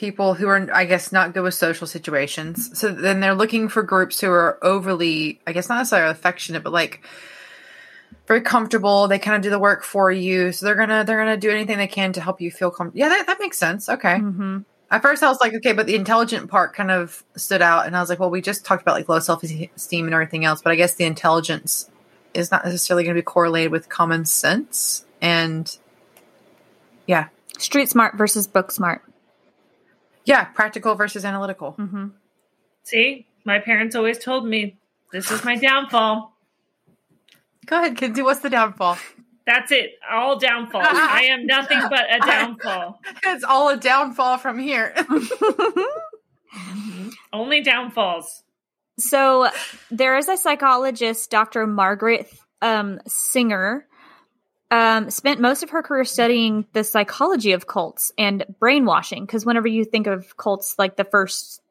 [0.02, 2.78] people who are, I guess, not good with social situations.
[2.78, 6.74] So then they're looking for groups who are overly, I guess, not necessarily affectionate, but
[6.74, 7.06] like
[8.26, 9.08] very comfortable.
[9.08, 11.78] They kind of do the work for you, so they're gonna they're gonna do anything
[11.78, 13.00] they can to help you feel comfortable.
[13.00, 13.90] Yeah, that, that makes sense.
[13.90, 14.18] Okay.
[14.18, 17.86] hmm At first, I was like, okay, but the intelligent part kind of stood out,
[17.86, 20.46] and I was like, well, we just talked about like low self esteem and everything
[20.46, 21.88] else, but I guess the intelligence
[22.34, 25.06] is not necessarily going to be correlated with common sense.
[25.22, 25.78] And
[27.06, 27.28] yeah,
[27.60, 29.04] Street smart versus book smart.
[30.26, 31.72] Yeah, practical versus analytical.
[31.72, 32.08] hmm
[32.84, 34.78] See, my parents always told me
[35.12, 36.36] this is my downfall.
[37.66, 38.22] Go ahead, Kinsey.
[38.22, 38.98] What's the downfall?
[39.46, 39.92] That's it.
[40.10, 40.86] All downfalls.
[40.90, 43.00] I am nothing but a downfall.
[43.24, 44.94] It's all a downfall from here.
[47.34, 48.44] Only downfalls.
[48.98, 49.50] So
[49.90, 51.66] there is a psychologist, Dr.
[51.66, 53.88] Margaret um, Singer,
[54.72, 59.26] um, spent most of her career studying the psychology of cults and brainwashing.
[59.26, 61.62] Because whenever you think of cults, like the first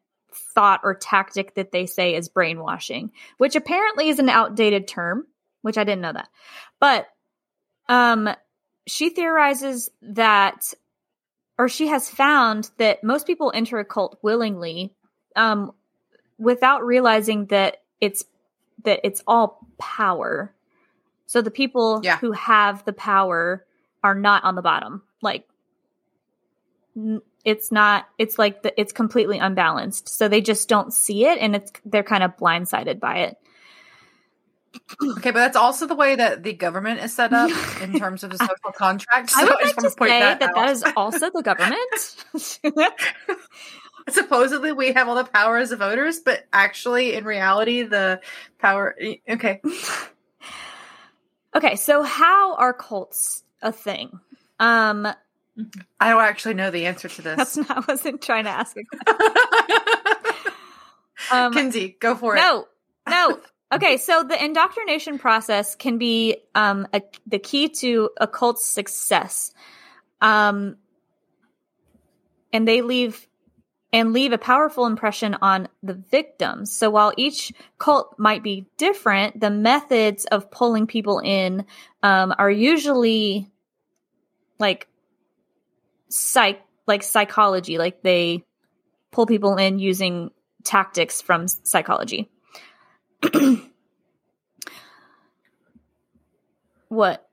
[0.54, 5.26] thought or tactic that they say is brainwashing, which apparently is an outdated term,
[5.62, 6.28] which I didn't know that.
[6.78, 7.08] But
[7.88, 8.28] um,
[8.86, 10.74] she theorizes that,
[11.58, 14.92] or she has found that most people enter a cult willingly,
[15.36, 15.72] um,
[16.38, 18.24] without realizing that it's
[18.84, 20.54] that it's all power.
[21.30, 22.16] So the people Yeah.
[22.16, 23.64] who have the power
[24.02, 25.02] are not on the bottom.
[25.22, 25.46] Like
[27.44, 30.08] it's not it's like the, it's completely unbalanced.
[30.08, 33.36] So they just don't see it and it's they're kind of blindsided by it.
[35.18, 37.48] okay, but that's also the way that the government is set up
[37.80, 39.32] in terms of the social contract.
[39.36, 40.70] I So would just like to wanna point say that that, out.
[40.70, 42.16] is also the government.
[44.08, 48.20] supposedly we have all the power as the voters, but actually in reality the
[48.58, 48.96] power
[49.28, 49.60] okay.
[51.54, 54.20] Okay, so how are cults a thing?
[54.58, 55.06] Um
[55.98, 57.68] I don't actually know the answer to that's this.
[57.68, 58.82] not I wasn't trying to ask a
[61.34, 62.38] um, Kinsey, go for it.
[62.38, 62.66] No,
[63.08, 63.38] no.
[63.72, 69.52] Okay, so the indoctrination process can be um, a, the key to a cult's success,
[70.20, 70.76] um,
[72.52, 73.28] and they leave
[73.92, 76.72] and leave a powerful impression on the victims.
[76.72, 81.64] So while each cult might be different, the methods of pulling people in
[82.02, 83.50] um, are usually
[84.58, 84.86] like
[86.08, 88.44] psych like psychology, like they
[89.10, 90.30] pull people in using
[90.64, 92.30] tactics from psychology.
[96.88, 97.26] what?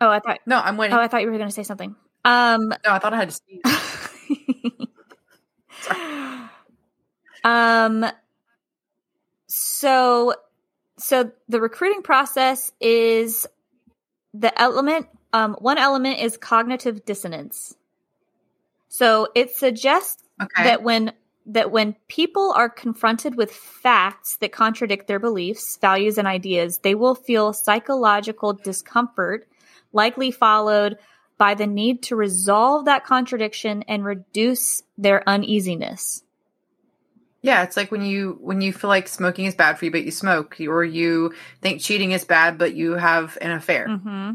[0.00, 0.40] Oh, I thought.
[0.46, 0.96] No, I'm waiting.
[0.96, 1.94] Oh, I thought you were going to say something.
[2.24, 2.68] Um.
[2.68, 3.62] no, I thought I had to sneeze.
[7.44, 8.06] um.
[9.46, 10.34] So,
[10.98, 13.46] so the recruiting process is
[14.32, 15.06] the element.
[15.32, 17.74] Um, one element is cognitive dissonance.
[18.88, 20.64] So it suggests Okay.
[20.64, 21.12] that when
[21.46, 26.94] that when people are confronted with facts that contradict their beliefs, values, and ideas, they
[26.94, 29.46] will feel psychological discomfort,
[29.92, 30.96] likely followed
[31.38, 36.22] by the need to resolve that contradiction and reduce their uneasiness.
[37.42, 40.04] Yeah, it's like when you when you feel like smoking is bad for you, but
[40.04, 43.86] you smoke, or you think cheating is bad, but you have an affair.
[43.86, 44.32] Mm-hmm.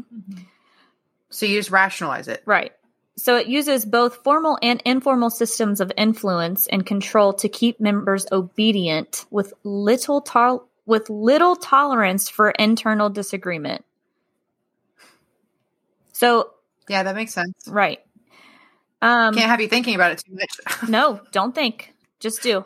[1.30, 2.42] So you just rationalize it.
[2.46, 2.72] Right.
[3.16, 8.26] So it uses both formal and informal systems of influence and control to keep members
[8.30, 13.84] obedient with little tol- with little tolerance for internal disagreement.
[16.12, 16.50] So,
[16.90, 17.54] Yeah, that makes sense.
[17.68, 18.00] right.
[19.00, 20.88] Um Can't have you thinking about it too much.
[20.88, 21.94] no, don't think.
[22.18, 22.64] Just do.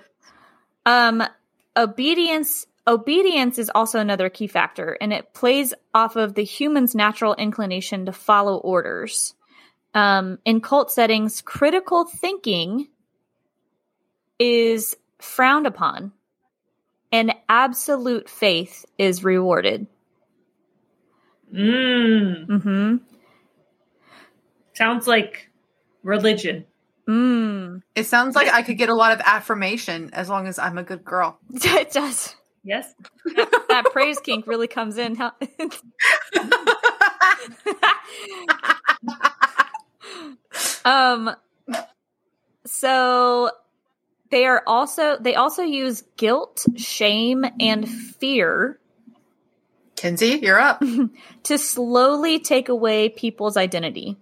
[0.86, 1.22] Um
[1.76, 7.34] obedience obedience is also another key factor and it plays off of the human's natural
[7.34, 9.34] inclination to follow orders.
[9.92, 12.88] Um in cult settings, critical thinking
[14.38, 16.12] is frowned upon
[17.12, 19.86] and absolute faith is rewarded.
[21.52, 22.46] Mm.
[22.46, 23.00] Mhm.
[24.74, 25.50] Sounds like
[26.02, 26.66] religion.
[27.06, 27.82] Mm.
[27.94, 30.82] it sounds like I could get a lot of affirmation as long as I'm a
[30.82, 31.38] good girl.
[31.52, 32.34] it does.
[32.62, 32.94] Yes.
[33.36, 35.18] That, that praise kink really comes in.
[40.86, 41.34] Um
[42.66, 43.50] so
[44.30, 48.78] they are also they also use guilt, shame, and fear
[49.96, 50.82] Kinsey, you're up.
[51.44, 54.18] to slowly take away people's identity.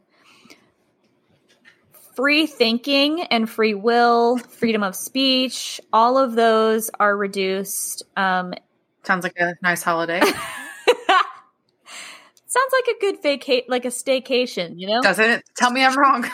[2.14, 8.02] Free thinking and free will, freedom of speech, all of those are reduced.
[8.16, 8.52] Um,
[9.04, 10.20] Sounds like a nice holiday.
[12.52, 15.00] sounds like a good vacate, like a staycation, you know?
[15.00, 15.42] Doesn't it?
[15.56, 16.26] Tell me I'm wrong.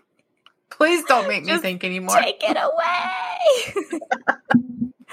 [0.70, 2.18] Please don't make me Just think anymore.
[2.18, 3.84] Take it away.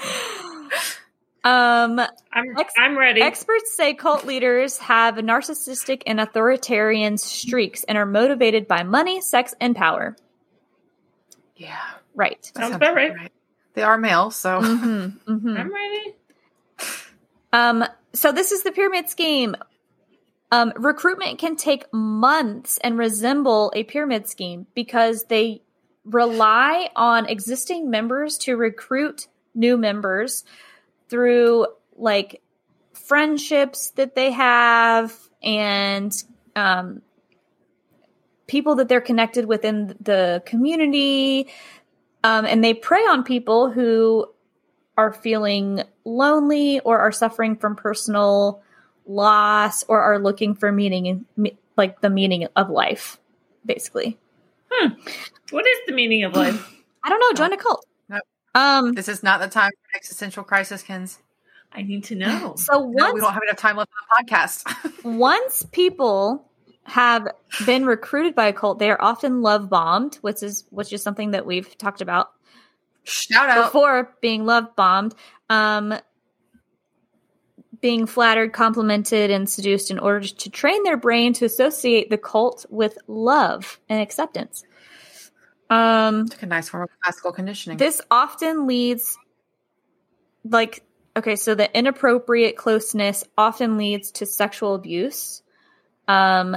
[1.44, 1.98] um,
[2.32, 3.22] I'm Ex- I'm ready.
[3.22, 9.54] Experts say cult leaders have narcissistic and authoritarian streaks and are motivated by money, sex,
[9.60, 10.16] and power.
[11.56, 11.78] yeah.
[12.14, 12.42] Right.
[12.54, 13.32] that Sounds about right.
[13.74, 15.56] They are male, so Mm-hmm, mm-hmm.
[15.56, 16.14] I'm ready.
[17.52, 19.54] Um, so this is the pyramid scheme.
[20.52, 25.62] Um, recruitment can take months and resemble a pyramid scheme because they
[26.04, 30.44] rely on existing members to recruit new members
[31.10, 32.40] through like
[32.94, 36.12] friendships that they have and
[36.56, 37.02] um,
[38.46, 41.48] people that they're connected within the community.
[42.24, 44.26] Um, and they prey on people who
[44.96, 48.62] are feeling lonely or are suffering from personal
[49.06, 53.18] loss or are looking for meaning in me- like the meaning of life
[53.64, 54.18] basically
[55.50, 56.74] What is the meaning of life?
[57.02, 57.84] i don't know join a cult.
[58.54, 61.18] Um this is not the time for existential crisis, Kins.
[61.72, 62.54] I need to know.
[62.56, 65.04] so No, we don't have enough time left on the podcast.
[65.04, 66.46] once people
[66.84, 67.28] have
[67.64, 71.30] been recruited by a cult they are often love bombed which is which is something
[71.32, 72.32] that we've talked about
[73.04, 73.66] Shout out.
[73.66, 75.14] before being love bombed
[75.48, 75.94] um
[77.80, 82.66] being flattered complimented and seduced in order to train their brain to associate the cult
[82.70, 84.64] with love and acceptance
[85.70, 87.78] um Took a nice form of classical conditioning.
[87.78, 89.16] this often leads
[90.44, 90.82] like
[91.16, 95.42] okay so the inappropriate closeness often leads to sexual abuse
[96.08, 96.56] um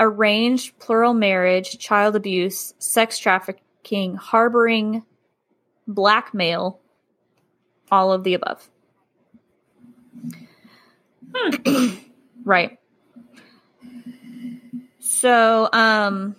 [0.00, 5.02] arranged plural marriage child abuse sex trafficking harboring
[5.86, 6.80] blackmail
[7.90, 8.68] all of the above.
[12.44, 12.78] Right.
[14.98, 16.36] So um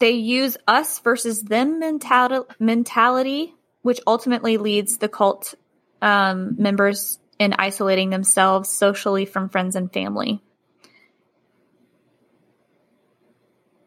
[0.00, 5.54] they use us versus them mentality, mentality which ultimately leads the cult
[6.02, 10.42] um, members in isolating themselves socially from friends and family.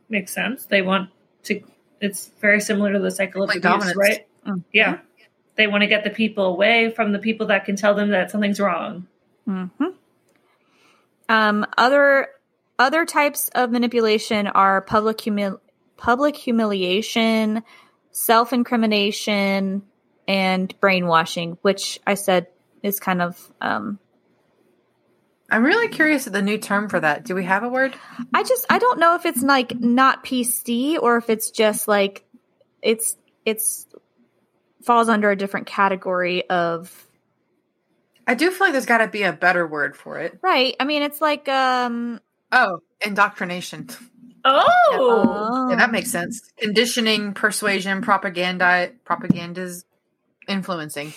[0.10, 0.66] Makes sense.
[0.66, 1.10] They want
[1.44, 1.62] to.
[2.02, 3.98] It's very similar to the cycle of Like abuse, dominance.
[3.98, 4.28] right?
[4.46, 4.64] Mm.
[4.72, 5.00] Yeah.
[5.56, 8.32] They want to get the people away from the people that can tell them that
[8.32, 9.08] something's wrong.
[9.46, 9.68] hmm
[11.30, 12.28] Um, other
[12.80, 15.60] other types of manipulation are public humil-
[16.04, 17.64] public humiliation,
[18.12, 19.82] self incrimination,
[20.28, 22.48] and brainwashing, which I said
[22.84, 23.98] is kind of um,
[25.50, 27.24] I'm really curious at the new term for that.
[27.24, 27.96] Do we have a word?
[28.34, 32.26] I just I don't know if it's like not PC or if it's just like
[32.82, 33.88] it's it's
[34.84, 37.08] falls under a different category of
[38.28, 40.38] I do feel like there's got to be a better word for it.
[40.42, 40.76] right.
[40.80, 42.20] I mean, it's like um
[42.52, 43.88] Oh, indoctrination.
[44.46, 46.52] Oh, Yeah, that makes sense.
[46.58, 49.86] Conditioning, persuasion, propaganda, propaganda's
[50.48, 51.14] influencing.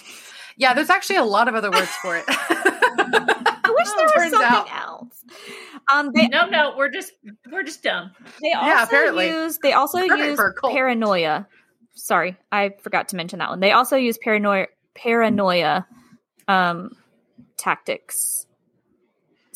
[0.57, 2.25] Yeah, there's actually a lot of other words for it.
[2.29, 4.69] I wish there was something out.
[4.73, 5.25] else.
[5.93, 7.13] Um, they no, no, we're just
[7.51, 8.13] we're just dumb.
[8.43, 9.29] they also Yeah, apparently.
[9.29, 10.73] use they also Perfect use for a cult.
[10.73, 11.47] paranoia.
[11.95, 13.61] Sorry, I forgot to mention that one.
[13.61, 15.87] They also use paranoia paranoia
[16.49, 16.97] um,
[17.57, 18.46] tactics,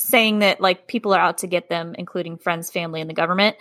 [0.01, 3.57] saying that like people are out to get them, including friends, family, and the government,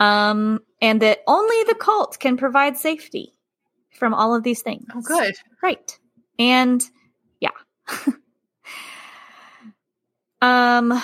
[0.00, 3.34] um, and that only the cult can provide safety
[3.90, 4.86] from all of these things.
[4.94, 5.34] oh, good.
[5.62, 5.98] Right.
[6.38, 6.82] And
[7.40, 7.50] yeah.
[10.42, 11.02] um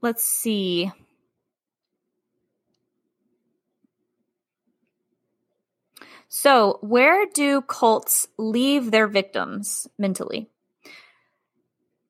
[0.00, 0.90] let's see.
[6.28, 10.50] So, where do cults leave their victims mentally?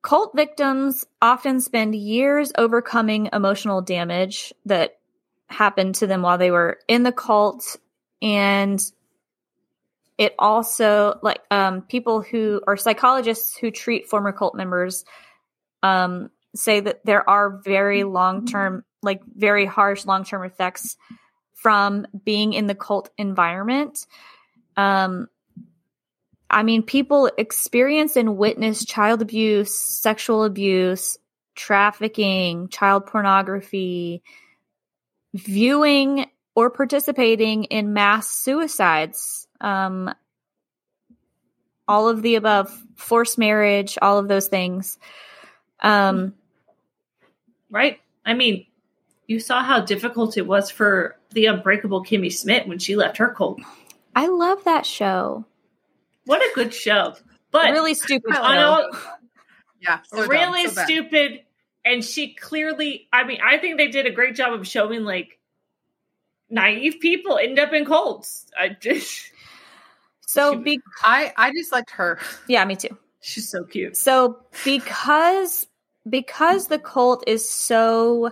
[0.05, 4.99] Cult victims often spend years overcoming emotional damage that
[5.47, 7.77] happened to them while they were in the cult.
[8.21, 8.79] And
[10.19, 15.05] it also like um people who are psychologists who treat former cult members
[15.81, 20.97] um say that there are very long-term like very harsh long-term effects
[21.55, 24.05] from being in the cult environment.
[24.77, 25.29] Um
[26.49, 31.17] i mean people experience and witness child abuse sexual abuse
[31.55, 34.21] trafficking child pornography
[35.35, 39.47] viewing or participating in mass suicides.
[39.59, 40.13] Um,
[41.87, 44.97] all of the above, forced marriage, all of those things.
[45.81, 46.33] Um,
[47.69, 47.99] Right?
[48.25, 48.65] I mean,
[49.27, 53.29] you saw how difficult it was for the unbreakable Kimmy Schmidt when she left her
[53.29, 53.59] cult.
[54.15, 55.45] I love that show.
[56.25, 57.15] What a good show.
[57.51, 58.31] But really stupid.
[58.31, 58.41] I show.
[58.43, 58.91] I
[59.81, 59.99] Yeah.
[60.03, 61.41] so dumb, really so stupid
[61.85, 65.37] and she clearly i mean i think they did a great job of showing like
[66.49, 69.31] naive people end up in cults i just
[70.21, 72.17] So, be- I I just liked her.
[72.47, 72.97] yeah, me too.
[73.21, 75.67] she's so cute So because
[76.09, 78.31] because the cult is so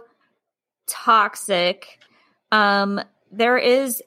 [0.87, 1.99] toxic,
[2.51, 2.99] um,
[3.31, 4.01] there is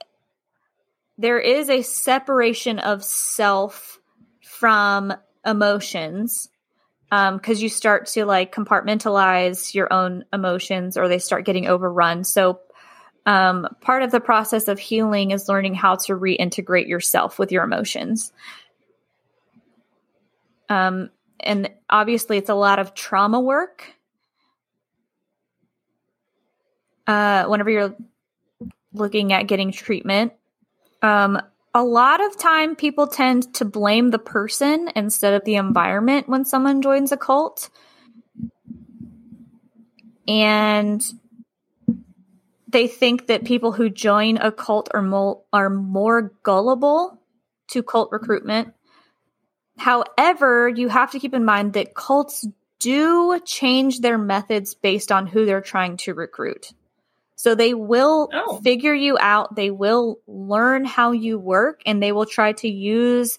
[1.18, 4.01] there is a separation of self
[4.43, 5.14] from
[5.44, 6.48] emotions
[7.10, 12.24] because you start to like compartmentalize your own emotions or they start getting overrun.
[12.24, 12.60] So
[13.24, 17.64] um, part of the process of healing is learning how to reintegrate yourself with your
[17.64, 18.32] emotions.
[20.68, 21.10] Um,
[21.40, 23.84] and obviously it's a lot of trauma work.
[27.06, 27.97] Uh, whenever you're
[28.93, 30.32] looking at getting treatment
[31.06, 31.40] um,
[31.74, 36.44] a lot of time people tend to blame the person instead of the environment when
[36.44, 37.70] someone joins a cult
[40.26, 41.04] and
[42.68, 47.20] they think that people who join a cult are more are more gullible
[47.68, 48.72] to cult recruitment
[49.76, 52.46] However, you have to keep in mind that cults
[52.78, 56.72] do change their methods based on who they're trying to recruit.
[57.36, 58.60] So they will Oh.
[58.62, 63.38] figure you out, they will learn how you work, and they will try to use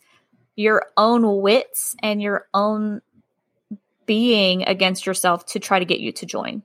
[0.55, 3.01] your own wits and your own
[4.05, 6.63] being against yourself to try to get you to join.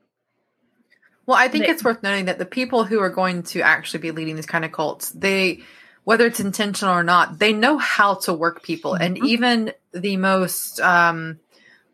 [1.26, 4.00] Well, I think They- it's worth noting that the people who are going to actually
[4.00, 5.62] be leading these kind of cults, they,
[6.04, 8.94] whether it's intentional or not, they know how to work people.
[8.94, 9.24] And Mhm.
[9.24, 11.40] even the most um,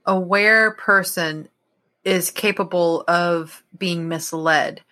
[0.05, 1.48] aware person
[2.05, 4.82] is capable of being misled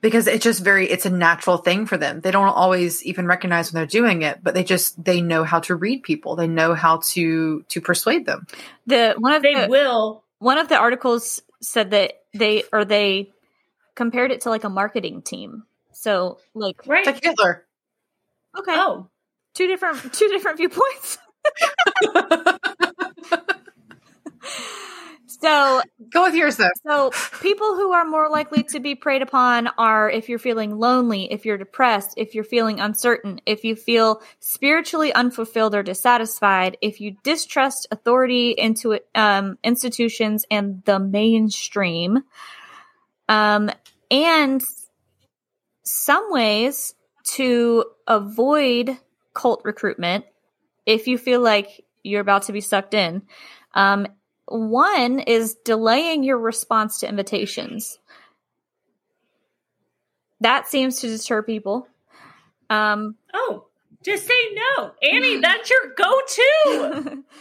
[0.00, 2.20] because it's just very, it's a natural thing for them.
[2.20, 5.60] They don't always even recognize when they're doing it, but they just, they know how
[5.60, 6.36] to read people.
[6.36, 8.46] They know how to, to persuade them.
[8.86, 13.30] The one of they the, will one of the articles said that they or they
[13.94, 15.64] compared it to like a marketing team.
[15.92, 17.66] So like right It's like Hitler.
[18.58, 19.08] okay, oh
[19.54, 21.18] two different two different viewpoints.
[25.30, 25.82] so
[26.12, 26.68] Go with yours though.
[26.86, 31.32] so people who are more likely to be preyed upon are if you're feeling lonely,
[31.32, 37.00] if you're depressed, if you're feeling uncertain, if you feel spiritually unfulfilled or dissatisfied, if
[37.00, 42.22] you distrust authority into um, institutions and the mainstream,
[43.28, 43.70] um,
[44.10, 44.62] and
[45.84, 46.94] some ways
[47.24, 48.98] to avoid
[49.34, 50.24] cult recruitment
[50.86, 53.22] if you feel like you're about to be sucked in.
[53.74, 54.06] Um,
[54.50, 57.98] one is delaying your response to invitations.
[60.40, 61.86] That seems to deter people.
[62.68, 63.66] Um, oh
[64.02, 67.24] just say no annie that's your go-to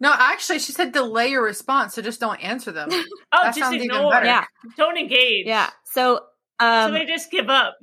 [0.00, 2.88] No, actually, she said delay your response, so just don't answer them.
[2.92, 4.44] oh That just sounds even ignore yeah,
[4.76, 5.70] don't engage yeah.
[5.84, 6.20] So,
[6.60, 7.78] um, so they just give up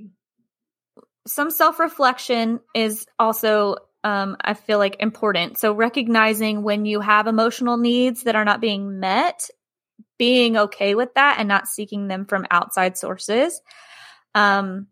[1.25, 5.57] some self reflection is also, um, I feel like, important.
[5.57, 9.49] So, recognizing when you have emotional needs that are not being met,
[10.17, 13.61] being okay with that and not seeking them from outside sources.
[14.33, 14.87] Um,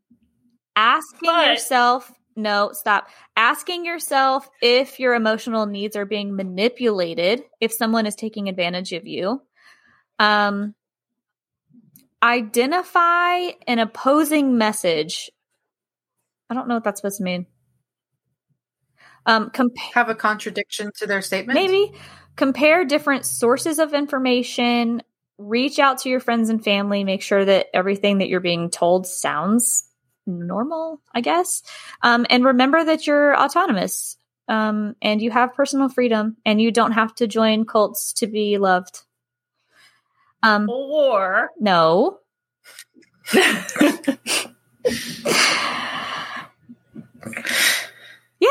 [0.76, 3.10] asking But- yourself, no, stop.
[3.36, 9.06] Asking yourself if your emotional needs are being manipulated, if someone is taking advantage of
[9.06, 9.42] you.
[10.20, 10.76] Um,
[12.22, 15.32] identify an opposing message
[16.50, 17.46] I don't know what that's supposed to mean.
[19.26, 21.60] Um, comp- Have a contradiction to their statement.
[21.60, 21.94] maybe
[22.36, 25.02] compare different sources of information.
[25.38, 27.04] Reach out to your friends and family.
[27.04, 29.86] Make sure that everything that you're being told sounds
[30.26, 31.02] normal.
[31.14, 31.64] I guess.
[32.02, 34.18] Um, and remember that you're autonomous.
[34.48, 38.58] Um, and you have personal freedom, and you don't have to join cults to be
[38.58, 39.04] loved.
[40.42, 42.18] Um, or no.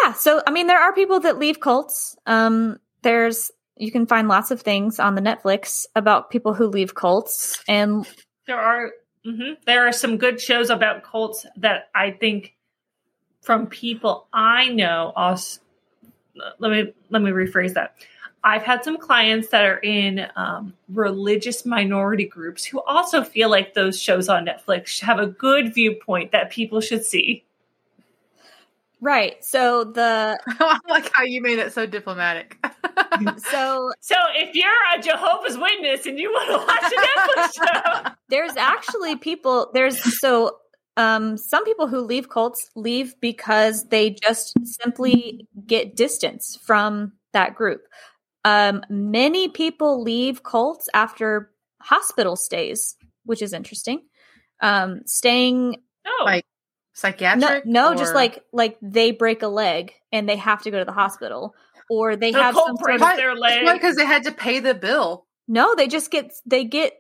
[0.08, 4.26] yeah so i mean there are people that leave cults um there's you can find
[4.26, 8.06] lots of things on the netflix about people who leave cults and
[8.48, 8.92] there are
[9.24, 12.54] mhm, there are some good shows about cults that I think
[13.42, 15.12] from people I know.
[15.14, 15.60] Also,
[16.58, 17.94] let me let me rephrase that.
[18.44, 23.74] I've had some clients that are in um, religious minority groups who also feel like
[23.74, 27.44] those shows on Netflix have a good viewpoint that people should see.
[29.00, 29.44] Right.
[29.44, 32.56] So the I like how you made it so diplomatic.
[33.50, 38.10] so So if you're a Jehovah's Witness and you want to watch a Netflix show,
[38.28, 40.56] there's actually people there's so
[40.96, 47.54] um some people who leave cults leave because they just simply get distance from that
[47.54, 47.82] group.
[48.44, 51.52] Um many people leave cults after
[51.82, 54.02] hospital stays, which is interesting.
[54.60, 56.24] Um staying no.
[56.24, 56.47] Like, no,
[56.98, 57.64] Psychiatric?
[57.64, 60.84] no just or- like like they break a leg and they have to go to
[60.84, 61.54] the hospital
[61.88, 63.66] or they The have cult some sort breaks of their leg.
[63.72, 65.24] Because they had to pay the bill.
[65.46, 66.94] No, they just get they get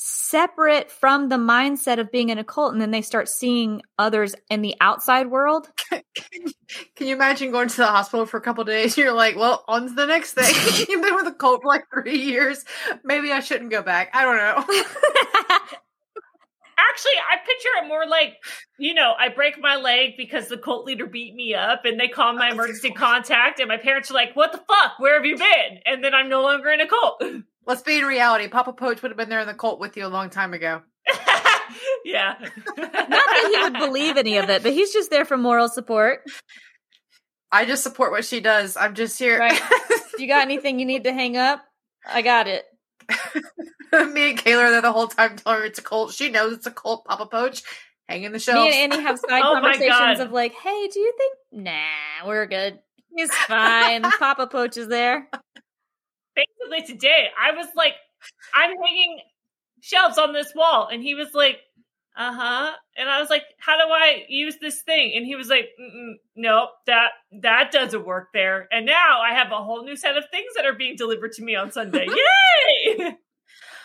[0.00, 4.34] separate from the mindset of being in a cult and then they start seeing others
[4.50, 5.68] in the outside world.
[5.90, 6.02] Can
[7.06, 8.96] you imagine going to the hospital for a couple days?
[8.96, 10.54] You're like, well, on to the next thing.
[10.88, 12.64] You've been with a cult for like three years.
[13.04, 14.10] Maybe I shouldn't go back.
[14.14, 15.76] I don't know.
[16.78, 18.34] Actually, I picture it more like,
[18.78, 22.06] you know, I break my leg because the cult leader beat me up and they
[22.06, 24.98] call my emergency contact and my parents are like, what the fuck?
[24.98, 25.80] Where have you been?
[25.86, 27.22] And then I'm no longer in a cult.
[27.66, 28.46] Let's be in reality.
[28.48, 30.82] Papa Poach would have been there in the cult with you a long time ago.
[32.04, 32.34] yeah.
[32.76, 36.20] Not that he would believe any of it, but he's just there for moral support.
[37.50, 38.76] I just support what she does.
[38.76, 39.38] I'm just here.
[39.38, 39.60] Right.
[40.18, 41.62] You got anything you need to hang up?
[42.06, 42.64] I got it.
[44.12, 46.12] Me and Kayla are there the whole time telling her it's a cult.
[46.12, 47.62] She knows it's a cult, Papa Poach.
[48.08, 48.70] Hanging the shelves.
[48.74, 52.46] Me and Annie have side Oh conversations of like, hey, do you think nah, we're
[52.46, 52.78] good.
[53.14, 54.02] He's fine.
[54.18, 55.28] Papa Poach is there.
[56.34, 57.94] Basically, today I was like,
[58.54, 59.20] I'm hanging
[59.80, 60.88] shelves on this wall.
[60.90, 61.58] And he was like,
[62.16, 62.72] uh huh.
[62.96, 65.12] And I was like, how do I use this thing?
[65.14, 67.10] And he was like, Mm-mm, no, that
[67.42, 68.68] that doesn't work there.
[68.72, 71.42] And now I have a whole new set of things that are being delivered to
[71.42, 72.06] me on Sunday.
[72.06, 73.16] Yay!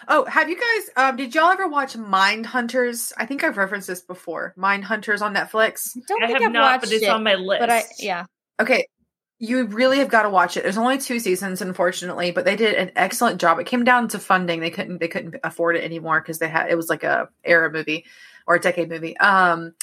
[0.07, 0.89] Oh, have you guys?
[0.95, 3.13] Um, did y'all ever watch Mind Hunters?
[3.17, 4.53] I think I've referenced this before.
[4.55, 5.95] Mind Hunters on Netflix.
[5.97, 7.59] I Don't I think have I've not, watched but it's it, on my list.
[7.59, 8.25] But I yeah.
[8.59, 8.87] Okay,
[9.39, 10.63] you really have got to watch it.
[10.63, 13.59] There's only two seasons, unfortunately, but they did an excellent job.
[13.59, 16.69] It came down to funding; they couldn't they couldn't afford it anymore because they had
[16.69, 18.05] it was like a era movie
[18.47, 19.17] or a decade movie.
[19.17, 19.73] Um,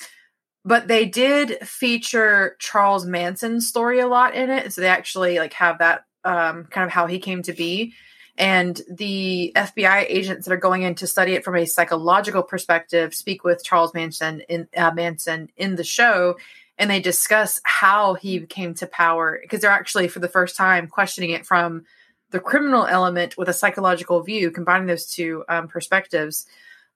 [0.64, 5.52] but they did feature Charles Manson's story a lot in it, so they actually like
[5.55, 7.94] have that um kind of how he came to be.
[8.40, 13.14] And the FBI agents that are going in to study it from a psychological perspective
[13.14, 16.38] speak with Charles Manson in uh, Manson in the show,
[16.78, 20.88] and they discuss how he came to power because they're actually for the first time
[20.88, 21.84] questioning it from
[22.30, 26.46] the criminal element with a psychological view, combining those two um, perspectives.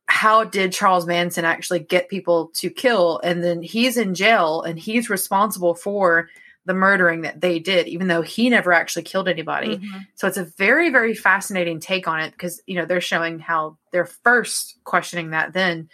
[0.06, 3.20] How did Charles Manson actually get people to kill?
[3.22, 6.30] And then he's in jail and he's responsible for
[6.66, 9.78] the murdering that they did, even though he never actually killed anybody.
[9.78, 10.06] Mhm.
[10.14, 13.76] So it's a very, very fascinating take on it because you know they're showing how
[13.92, 15.88] they're first questioning that then,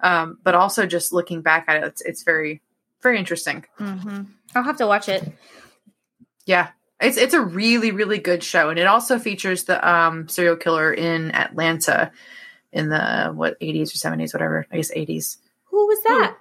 [0.00, 2.60] um, but also just looking back at it, it's, it's very,
[3.02, 3.64] very interesting.
[3.78, 4.26] Mhm.
[4.54, 5.32] I'll have to watch it.
[6.44, 6.68] Yeah,
[7.00, 10.92] it's it's a really, really good show, and it also features the um, serial killer
[10.92, 12.10] in Atlanta
[12.72, 14.66] in the what eighties or seventies, whatever.
[14.72, 15.38] I guess eighties.
[15.66, 16.36] Who was that?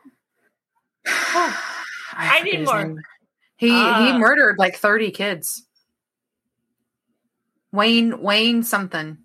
[2.18, 2.96] I need more.
[3.58, 4.06] He Ah.
[4.12, 5.66] he murdered like thirty kids.
[7.72, 9.18] Wayne Wayne something.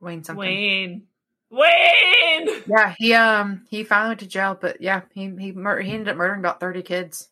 [0.00, 0.44] Wayne something.
[0.44, 1.02] Wayne.
[1.50, 2.48] Wayne!
[2.66, 6.08] Yeah, he um he finally went to jail, but yeah, he he mur- he ended
[6.10, 7.28] up murdering about thirty kids.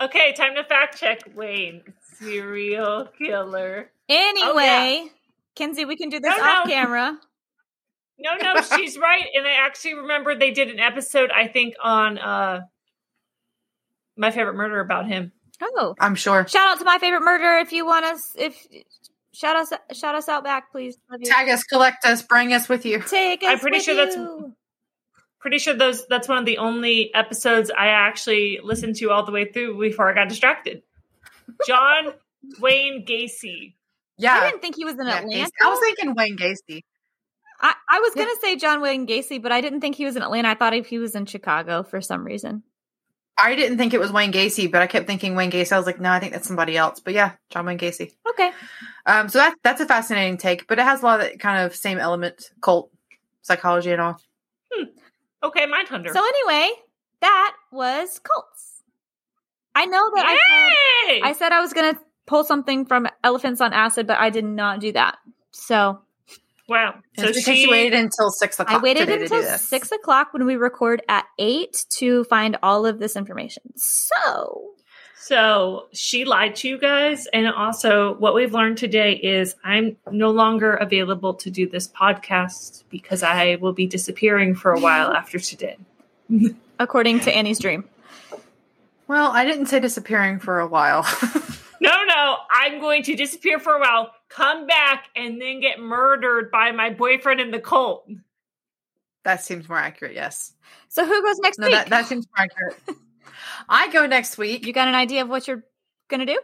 [0.00, 1.82] Okay, time to fact check Wayne.
[2.18, 3.90] Serial killer.
[4.08, 5.10] Anyway,
[5.54, 6.72] Kinsey, we can do this No, off no.
[6.72, 7.18] camera.
[8.18, 9.24] No, no, she's right.
[9.34, 12.60] And I actually remember they did an episode, I think, on uh
[14.16, 15.32] my favorite murder about him.
[15.62, 16.46] Oh, I'm sure.
[16.46, 18.32] shout out to my favorite murder if you want us.
[18.36, 18.66] If
[19.32, 20.98] shout us, shout us out back, please.
[21.10, 21.30] Love you.
[21.30, 23.00] Tag us, collect us, bring us with you.
[23.00, 24.52] Take us I'm pretty with sure that's-
[25.38, 29.30] Pretty sure those that's one of the only episodes I actually listened to all the
[29.30, 30.82] way through before I got distracted.
[31.68, 32.12] John
[32.60, 33.74] Wayne Gacy.
[34.18, 35.44] Yeah, I didn't think he was in yeah, Atlanta.
[35.44, 35.50] Gacy.
[35.64, 36.82] I was thinking Wayne Gacy.
[37.60, 40.22] I, I was gonna say John Wayne Gacy, but I didn't think he was in
[40.22, 40.48] Atlanta.
[40.48, 42.64] I thought he was in Chicago for some reason.
[43.38, 45.72] I didn't think it was Wayne Gacy, but I kept thinking Wayne Gacy.
[45.72, 47.00] I was like, no, I think that's somebody else.
[47.00, 48.12] But yeah, John Wayne Gacy.
[48.30, 48.50] Okay.
[49.04, 51.64] Um, so that that's a fascinating take, but it has a lot of that kind
[51.64, 52.90] of same element, cult
[53.42, 54.20] psychology and all.
[55.42, 56.12] Okay, Mindhunter.
[56.12, 56.70] So anyway,
[57.20, 58.82] that was cults.
[59.74, 60.34] I know that I
[61.06, 64.44] said I said I was gonna pull something from Elephants on Acid, but I did
[64.44, 65.18] not do that.
[65.52, 66.00] So
[66.68, 66.94] wow.
[67.18, 68.80] So So she she waited until six o'clock.
[68.80, 69.62] I waited today to until do this.
[69.68, 73.62] six o'clock when we record at eight to find all of this information.
[73.76, 74.70] So
[75.16, 77.26] So she lied to you guys.
[77.32, 82.84] And also, what we've learned today is I'm no longer available to do this podcast
[82.90, 85.76] because I will be disappearing for a while after today.
[86.78, 87.84] According to Annie's dream.
[89.08, 91.06] Well, I didn't say disappearing for a while.
[91.78, 96.50] No, no, I'm going to disappear for a while, come back, and then get murdered
[96.50, 98.08] by my boyfriend in the cult.
[99.24, 100.52] that seems more accurate, yes.
[100.88, 101.74] So who goes next No, week?
[101.74, 102.76] that, that seems more accurate.
[103.68, 104.66] I go next week.
[104.66, 105.64] you got an idea of what you're
[106.08, 106.38] gonna do?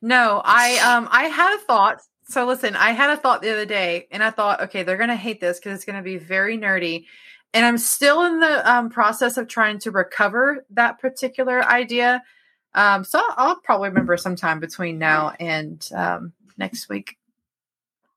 [0.00, 2.00] No, I um I had a thought.
[2.26, 5.16] So listen, I had a thought the other day, and I thought, okay, they're gonna
[5.16, 7.04] hate this because it's gonna be very nerdy,
[7.52, 12.22] and I'm still in the um, process of trying to recover that particular idea.
[12.74, 17.16] Um, so I'll, probably remember sometime between now and um, next week.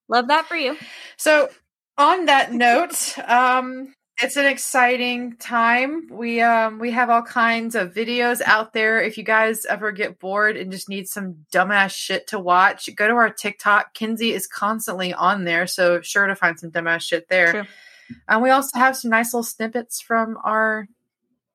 [0.08, 0.78] Love that for you.
[1.18, 1.50] So
[1.98, 6.08] on that note, um, it's an exciting time.
[6.10, 9.02] We um we have all kinds of videos out there.
[9.02, 13.08] If you guys ever get bored and just need some dumbass shit to watch, go
[13.08, 13.94] to our TikTok.
[13.94, 17.52] Kinsey is constantly on there, so sure to find some dumbass shit there.
[17.52, 17.64] True.
[18.28, 20.88] And we also have some nice little snippets from our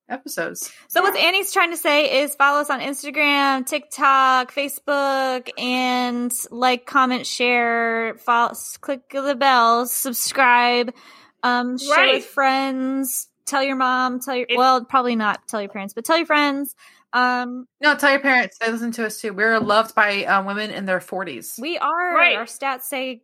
[0.08, 0.70] episodes.
[0.88, 6.86] So what Annie's trying to say is follow us on Instagram, TikTok, Facebook, and like,
[6.86, 10.94] comment, share, follow, click the bell, subscribe,
[11.42, 12.14] um, share Right.
[12.14, 16.04] with friends, tell your mom, tell your If- well, probably not tell your parents, but
[16.04, 16.74] tell your friends.
[17.14, 19.32] Um, No, tell your parents they listen to us too.
[19.34, 21.58] We're loved by uh, women in their forties.
[21.60, 22.36] we are Right.
[22.36, 23.22] our stats say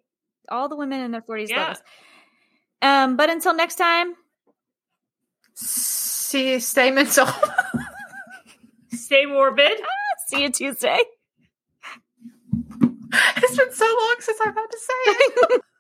[0.51, 1.71] all the women in their forties love Yeah.
[1.73, 1.83] us.
[2.81, 4.15] Um, but until next time,
[5.61, 7.27] See, stay mental.
[8.93, 9.81] Stay morbid.
[9.83, 9.87] Ah,
[10.29, 10.99] see you Tuesday.
[13.37, 15.63] it's been so long since I've had to say it.